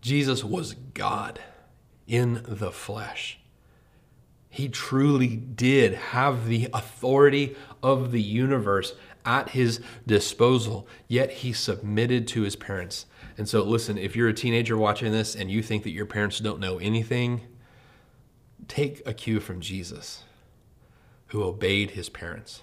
Jesus 0.00 0.42
was 0.42 0.74
God 0.94 1.40
in 2.06 2.42
the 2.46 2.72
flesh. 2.72 3.38
He 4.48 4.68
truly 4.68 5.36
did 5.36 5.94
have 5.94 6.46
the 6.46 6.68
authority 6.74 7.56
of 7.82 8.12
the 8.12 8.20
universe 8.20 8.94
at 9.24 9.50
his 9.50 9.80
disposal, 10.06 10.86
yet 11.08 11.30
he 11.30 11.52
submitted 11.52 12.26
to 12.28 12.42
his 12.42 12.56
parents. 12.56 13.06
And 13.38 13.48
so, 13.48 13.62
listen, 13.62 13.96
if 13.96 14.14
you're 14.16 14.28
a 14.28 14.34
teenager 14.34 14.76
watching 14.76 15.12
this 15.12 15.34
and 15.34 15.50
you 15.50 15.62
think 15.62 15.84
that 15.84 15.90
your 15.90 16.06
parents 16.06 16.38
don't 16.38 16.60
know 16.60 16.78
anything, 16.78 17.42
take 18.68 19.00
a 19.06 19.14
cue 19.14 19.40
from 19.40 19.60
Jesus, 19.60 20.24
who 21.32 21.42
obeyed 21.42 21.92
his 21.92 22.10
parents. 22.10 22.62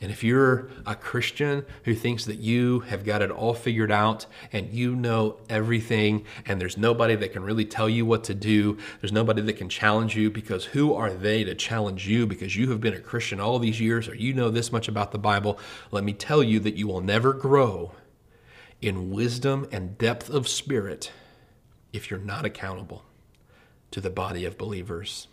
And 0.00 0.12
if 0.12 0.22
you're 0.22 0.68
a 0.86 0.94
Christian 0.94 1.64
who 1.84 1.96
thinks 1.96 2.26
that 2.26 2.38
you 2.38 2.80
have 2.80 3.04
got 3.04 3.22
it 3.22 3.30
all 3.30 3.54
figured 3.54 3.90
out 3.90 4.26
and 4.52 4.72
you 4.72 4.94
know 4.94 5.38
everything 5.48 6.24
and 6.44 6.60
there's 6.60 6.76
nobody 6.76 7.16
that 7.16 7.32
can 7.32 7.42
really 7.42 7.64
tell 7.64 7.88
you 7.88 8.06
what 8.06 8.22
to 8.24 8.34
do, 8.34 8.78
there's 9.00 9.10
nobody 9.10 9.42
that 9.42 9.54
can 9.54 9.68
challenge 9.68 10.14
you 10.14 10.30
because 10.30 10.66
who 10.66 10.94
are 10.94 11.10
they 11.10 11.42
to 11.42 11.56
challenge 11.56 12.06
you? 12.06 12.24
Because 12.24 12.54
you 12.54 12.70
have 12.70 12.80
been 12.80 12.94
a 12.94 13.00
Christian 13.00 13.40
all 13.40 13.58
these 13.58 13.80
years 13.80 14.06
or 14.06 14.14
you 14.14 14.32
know 14.32 14.48
this 14.48 14.70
much 14.70 14.86
about 14.86 15.10
the 15.10 15.18
Bible, 15.18 15.58
let 15.90 16.04
me 16.04 16.12
tell 16.12 16.44
you 16.44 16.60
that 16.60 16.76
you 16.76 16.86
will 16.86 17.00
never 17.00 17.32
grow 17.32 17.92
in 18.80 19.10
wisdom 19.10 19.66
and 19.72 19.98
depth 19.98 20.30
of 20.30 20.46
spirit 20.46 21.10
if 21.92 22.10
you're 22.10 22.20
not 22.20 22.44
accountable 22.44 23.02
to 23.90 24.00
the 24.00 24.10
body 24.10 24.44
of 24.44 24.56
believers 24.56 25.26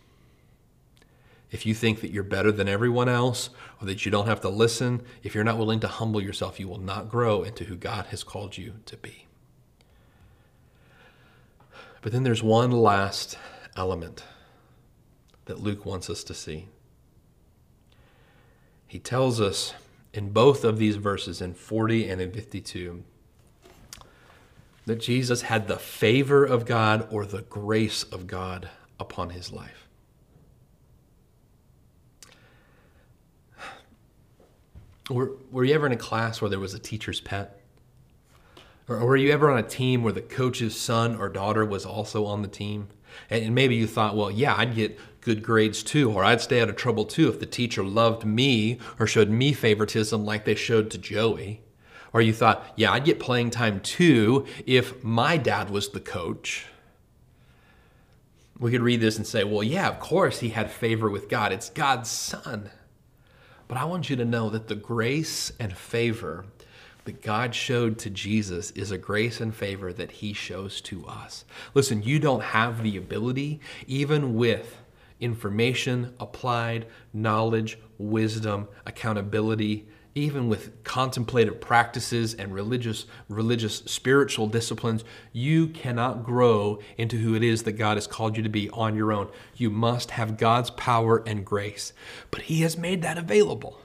if 1.53 1.67
you 1.67 1.75
think 1.75 2.01
that 2.01 2.09
you're 2.09 2.23
better 2.23 2.51
than 2.51 2.67
everyone 2.67 3.07
else 3.07 3.51
or 3.79 3.85
that 3.85 4.03
you 4.05 4.11
don't 4.11 4.25
have 4.25 4.41
to 4.41 4.49
listen, 4.49 5.03
if 5.21 5.35
you're 5.35 5.43
not 5.43 5.59
willing 5.59 5.79
to 5.81 5.87
humble 5.87 6.19
yourself, 6.19 6.59
you 6.59 6.67
will 6.67 6.79
not 6.79 7.09
grow 7.09 7.43
into 7.43 7.65
who 7.65 7.75
God 7.75 8.07
has 8.07 8.23
called 8.23 8.57
you 8.57 8.73
to 8.87 8.97
be. 8.97 9.27
But 12.01 12.11
then 12.11 12.23
there's 12.23 12.41
one 12.41 12.71
last 12.71 13.37
element 13.77 14.23
that 15.45 15.59
Luke 15.59 15.85
wants 15.85 16.09
us 16.09 16.23
to 16.23 16.33
see. 16.33 16.69
He 18.87 18.97
tells 18.97 19.39
us 19.39 19.75
in 20.11 20.31
both 20.31 20.63
of 20.63 20.79
these 20.79 20.95
verses, 20.95 21.39
in 21.39 21.53
40 21.53 22.09
and 22.09 22.19
in 22.19 22.31
52, 22.31 23.03
that 24.87 24.99
Jesus 24.99 25.43
had 25.43 25.67
the 25.67 25.77
favor 25.77 26.43
of 26.43 26.65
God 26.65 27.07
or 27.11 27.27
the 27.27 27.43
grace 27.43 28.01
of 28.01 28.25
God 28.25 28.69
upon 28.99 29.29
his 29.29 29.51
life. 29.51 29.82
Were, 35.09 35.33
were 35.51 35.63
you 35.63 35.73
ever 35.73 35.85
in 35.85 35.91
a 35.91 35.97
class 35.97 36.41
where 36.41 36.49
there 36.49 36.59
was 36.59 36.73
a 36.73 36.79
teacher's 36.79 37.19
pet? 37.19 37.59
Or, 38.87 38.97
or 38.97 39.05
were 39.07 39.17
you 39.17 39.31
ever 39.31 39.51
on 39.51 39.59
a 39.59 39.63
team 39.63 40.03
where 40.03 40.13
the 40.13 40.21
coach's 40.21 40.79
son 40.79 41.15
or 41.15 41.29
daughter 41.29 41.65
was 41.65 41.85
also 41.85 42.25
on 42.25 42.41
the 42.41 42.47
team? 42.47 42.87
And, 43.29 43.45
and 43.45 43.55
maybe 43.55 43.75
you 43.75 43.87
thought, 43.87 44.15
well, 44.15 44.31
yeah, 44.31 44.55
I'd 44.55 44.75
get 44.75 44.97
good 45.21 45.43
grades 45.43 45.83
too, 45.83 46.11
or 46.11 46.23
I'd 46.23 46.41
stay 46.41 46.61
out 46.61 46.69
of 46.69 46.75
trouble 46.75 47.05
too 47.05 47.29
if 47.29 47.39
the 47.39 47.45
teacher 47.45 47.83
loved 47.83 48.25
me 48.25 48.79
or 48.99 49.07
showed 49.07 49.29
me 49.29 49.53
favoritism 49.53 50.23
like 50.25 50.45
they 50.45 50.55
showed 50.55 50.89
to 50.91 50.97
Joey. 50.97 51.61
Or 52.13 52.21
you 52.21 52.33
thought, 52.33 52.65
yeah, 52.75 52.91
I'd 52.91 53.05
get 53.05 53.19
playing 53.19 53.49
time 53.49 53.79
too 53.79 54.45
if 54.65 55.03
my 55.03 55.35
dad 55.37 55.69
was 55.69 55.89
the 55.89 55.99
coach. 55.99 56.67
We 58.59 58.71
could 58.71 58.81
read 58.81 59.01
this 59.01 59.17
and 59.17 59.25
say, 59.25 59.43
well, 59.43 59.63
yeah, 59.63 59.89
of 59.89 59.99
course 59.99 60.39
he 60.39 60.49
had 60.49 60.71
favor 60.71 61.09
with 61.09 61.27
God. 61.27 61.51
It's 61.51 61.69
God's 61.69 62.09
son. 62.09 62.69
But 63.67 63.77
I 63.77 63.85
want 63.85 64.09
you 64.09 64.15
to 64.17 64.25
know 64.25 64.49
that 64.49 64.67
the 64.67 64.75
grace 64.75 65.51
and 65.59 65.75
favor 65.75 66.45
that 67.05 67.21
God 67.21 67.53
showed 67.53 67.97
to 67.99 68.09
Jesus 68.09 68.71
is 68.71 68.91
a 68.91 68.97
grace 68.97 69.41
and 69.41 69.53
favor 69.53 69.91
that 69.93 70.11
he 70.11 70.33
shows 70.33 70.79
to 70.81 71.05
us. 71.05 71.43
Listen, 71.73 72.01
you 72.03 72.19
don't 72.19 72.43
have 72.43 72.81
the 72.81 72.97
ability, 72.97 73.59
even 73.87 74.35
with 74.35 74.77
information, 75.19 76.13
applied 76.19 76.85
knowledge, 77.13 77.77
wisdom, 77.97 78.67
accountability, 78.85 79.87
even 80.15 80.47
with 80.47 80.83
contemplative 80.83 81.59
practices 81.59 82.33
and 82.33 82.53
religious 82.53 83.05
religious 83.29 83.77
spiritual 83.79 84.47
disciplines 84.47 85.03
you 85.31 85.67
cannot 85.67 86.23
grow 86.23 86.79
into 86.97 87.17
who 87.17 87.33
it 87.33 87.43
is 87.43 87.63
that 87.63 87.73
God 87.73 87.97
has 87.97 88.07
called 88.07 88.37
you 88.37 88.43
to 88.43 88.49
be 88.49 88.69
on 88.69 88.95
your 88.95 89.11
own. 89.11 89.29
You 89.55 89.69
must 89.69 90.11
have 90.11 90.37
God's 90.37 90.69
power 90.71 91.23
and 91.25 91.45
grace. 91.45 91.93
But 92.29 92.43
he 92.43 92.61
has 92.61 92.77
made 92.77 93.01
that 93.01 93.17
available. 93.17 93.79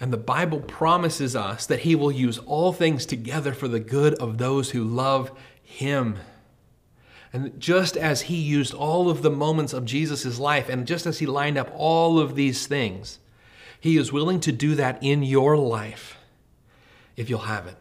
And 0.00 0.12
the 0.12 0.18
Bible 0.18 0.60
promises 0.60 1.36
us 1.36 1.66
that 1.66 1.80
he 1.80 1.94
will 1.94 2.12
use 2.12 2.38
all 2.38 2.72
things 2.72 3.06
together 3.06 3.52
for 3.52 3.68
the 3.68 3.80
good 3.80 4.14
of 4.14 4.38
those 4.38 4.70
who 4.70 4.82
love 4.82 5.30
him. 5.62 6.16
And 7.32 7.58
just 7.60 7.96
as 7.96 8.22
he 8.22 8.36
used 8.36 8.74
all 8.74 9.10
of 9.10 9.22
the 9.22 9.30
moments 9.30 9.72
of 9.72 9.84
Jesus' 9.84 10.38
life, 10.38 10.68
and 10.68 10.86
just 10.86 11.06
as 11.06 11.18
he 11.18 11.26
lined 11.26 11.58
up 11.58 11.70
all 11.74 12.18
of 12.18 12.34
these 12.34 12.66
things, 12.66 13.18
he 13.84 13.98
is 13.98 14.10
willing 14.10 14.40
to 14.40 14.50
do 14.50 14.74
that 14.74 14.98
in 15.02 15.22
your 15.22 15.58
life 15.58 16.16
if 17.18 17.28
you'll 17.28 17.40
have 17.40 17.66
it. 17.66 17.76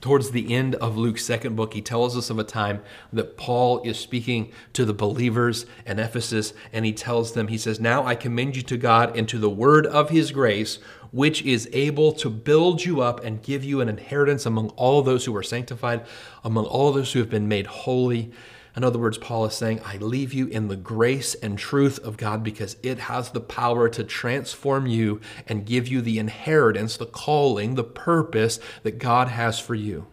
Towards 0.00 0.30
the 0.30 0.54
end 0.54 0.76
of 0.76 0.96
Luke's 0.96 1.24
second 1.24 1.56
book, 1.56 1.74
he 1.74 1.80
tells 1.80 2.16
us 2.16 2.30
of 2.30 2.38
a 2.38 2.44
time 2.44 2.84
that 3.12 3.36
Paul 3.36 3.82
is 3.82 3.98
speaking 3.98 4.52
to 4.74 4.84
the 4.84 4.94
believers 4.94 5.66
in 5.84 5.98
Ephesus, 5.98 6.52
and 6.72 6.84
he 6.84 6.92
tells 6.92 7.32
them, 7.32 7.48
he 7.48 7.58
says, 7.58 7.80
Now 7.80 8.06
I 8.06 8.14
commend 8.14 8.54
you 8.54 8.62
to 8.62 8.76
God 8.76 9.16
and 9.16 9.28
to 9.28 9.40
the 9.40 9.50
word 9.50 9.86
of 9.86 10.10
his 10.10 10.30
grace, 10.30 10.78
which 11.10 11.42
is 11.42 11.68
able 11.72 12.12
to 12.12 12.30
build 12.30 12.84
you 12.84 13.00
up 13.00 13.24
and 13.24 13.42
give 13.42 13.64
you 13.64 13.80
an 13.80 13.88
inheritance 13.88 14.46
among 14.46 14.68
all 14.76 15.02
those 15.02 15.24
who 15.24 15.34
are 15.34 15.42
sanctified, 15.42 16.06
among 16.44 16.66
all 16.66 16.92
those 16.92 17.12
who 17.12 17.18
have 17.18 17.30
been 17.30 17.48
made 17.48 17.66
holy 17.66 18.30
In 18.76 18.84
other 18.84 18.98
words, 18.98 19.16
Paul 19.16 19.46
is 19.46 19.54
saying, 19.54 19.80
I 19.86 19.96
leave 19.96 20.34
you 20.34 20.48
in 20.48 20.68
the 20.68 20.76
grace 20.76 21.34
and 21.34 21.58
truth 21.58 21.98
of 22.00 22.18
God 22.18 22.44
because 22.44 22.76
it 22.82 22.98
has 22.98 23.30
the 23.30 23.40
power 23.40 23.88
to 23.88 24.04
transform 24.04 24.86
you 24.86 25.22
and 25.48 25.64
give 25.64 25.88
you 25.88 26.02
the 26.02 26.18
inheritance, 26.18 26.98
the 26.98 27.06
calling, 27.06 27.74
the 27.74 27.82
purpose 27.82 28.60
that 28.82 28.98
God 28.98 29.28
has 29.28 29.58
for 29.58 29.74
you. 29.74 30.06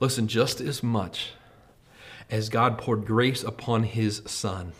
Listen, 0.00 0.26
just 0.26 0.60
as 0.60 0.82
much 0.82 1.34
as 2.28 2.48
God 2.48 2.78
poured 2.78 3.06
grace 3.06 3.44
upon 3.44 3.84
his 3.84 4.22
son, 4.26 4.72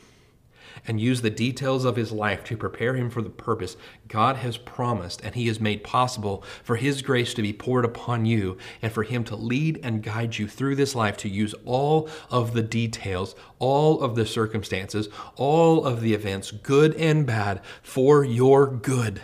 and 0.87 1.01
use 1.01 1.23
the 1.23 1.31
details 1.31 1.85
of 1.85 1.97
his 1.97 2.13
life 2.13 2.45
to 2.45 2.57
prepare 2.57 2.95
him 2.95 3.11
for 3.11 3.23
the 3.23 3.31
purpose 3.31 3.77
God 4.09 4.37
has 4.37 4.57
promised 4.57 5.21
and 5.23 5.35
he 5.35 5.47
has 5.47 5.61
made 5.61 5.85
possible 5.85 6.45
for 6.63 6.77
his 6.77 7.03
grace 7.03 7.35
to 7.35 7.43
be 7.43 7.53
poured 7.53 7.85
upon 7.85 8.27
you 8.27 8.59
and 8.81 8.93
for 8.93 9.03
him 9.03 9.25
to 9.25 9.37
lead 9.37 9.81
and 9.83 10.03
guide 10.03 10.39
you 10.39 10.47
through 10.47 10.77
this 10.77 10.95
life 10.95 11.17
to 11.19 11.29
use 11.29 11.55
all 11.65 12.09
of 12.31 12.53
the 12.53 12.63
details, 12.63 13.35
all 13.59 14.01
of 14.01 14.15
the 14.15 14.27
circumstances, 14.27 15.09
all 15.37 15.85
of 15.87 16.01
the 16.01 16.15
events, 16.15 16.51
good 16.51 16.95
and 16.97 17.27
bad, 17.27 17.61
for 17.83 18.25
your 18.25 18.67
good 18.67 19.21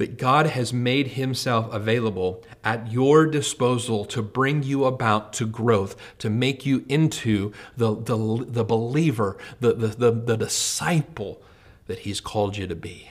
that 0.00 0.16
God 0.16 0.46
has 0.46 0.72
made 0.72 1.08
himself 1.08 1.70
available 1.74 2.42
at 2.64 2.90
your 2.90 3.26
disposal 3.26 4.06
to 4.06 4.22
bring 4.22 4.62
you 4.62 4.86
about 4.86 5.34
to 5.34 5.46
growth, 5.46 5.94
to 6.16 6.30
make 6.30 6.64
you 6.64 6.86
into 6.88 7.52
the, 7.76 7.94
the, 7.94 8.46
the 8.48 8.64
believer, 8.64 9.36
the, 9.60 9.74
the, 9.74 9.88
the, 9.88 10.10
the 10.10 10.36
disciple 10.38 11.42
that 11.86 11.98
he's 11.98 12.18
called 12.18 12.56
you 12.56 12.66
to 12.66 12.74
be. 12.74 13.10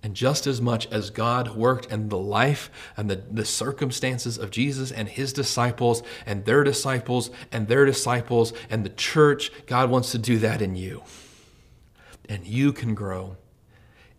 And 0.00 0.14
just 0.14 0.46
as 0.46 0.60
much 0.60 0.86
as 0.92 1.10
God 1.10 1.56
worked 1.56 1.90
in 1.90 2.08
the 2.08 2.18
life 2.18 2.70
and 2.96 3.10
the, 3.10 3.16
the 3.28 3.44
circumstances 3.44 4.38
of 4.38 4.52
Jesus 4.52 4.92
and 4.92 5.08
his 5.08 5.32
disciples 5.32 6.04
and 6.24 6.44
their 6.44 6.62
disciples 6.62 7.32
and 7.50 7.66
their 7.66 7.84
disciples 7.84 8.52
and 8.70 8.84
the 8.84 8.90
church, 8.90 9.50
God 9.66 9.90
wants 9.90 10.12
to 10.12 10.18
do 10.18 10.38
that 10.38 10.62
in 10.62 10.76
you. 10.76 11.02
And 12.28 12.46
you 12.46 12.72
can 12.72 12.94
grow 12.94 13.38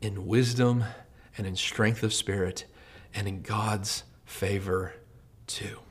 in 0.02 0.28
wisdom 0.28 0.84
and 1.38 1.48
in 1.48 1.56
strength 1.56 2.04
of 2.04 2.14
spirit 2.14 2.66
and 3.14 3.28
in 3.28 3.42
God's 3.42 4.04
favor 4.26 4.94
too. 5.48 5.83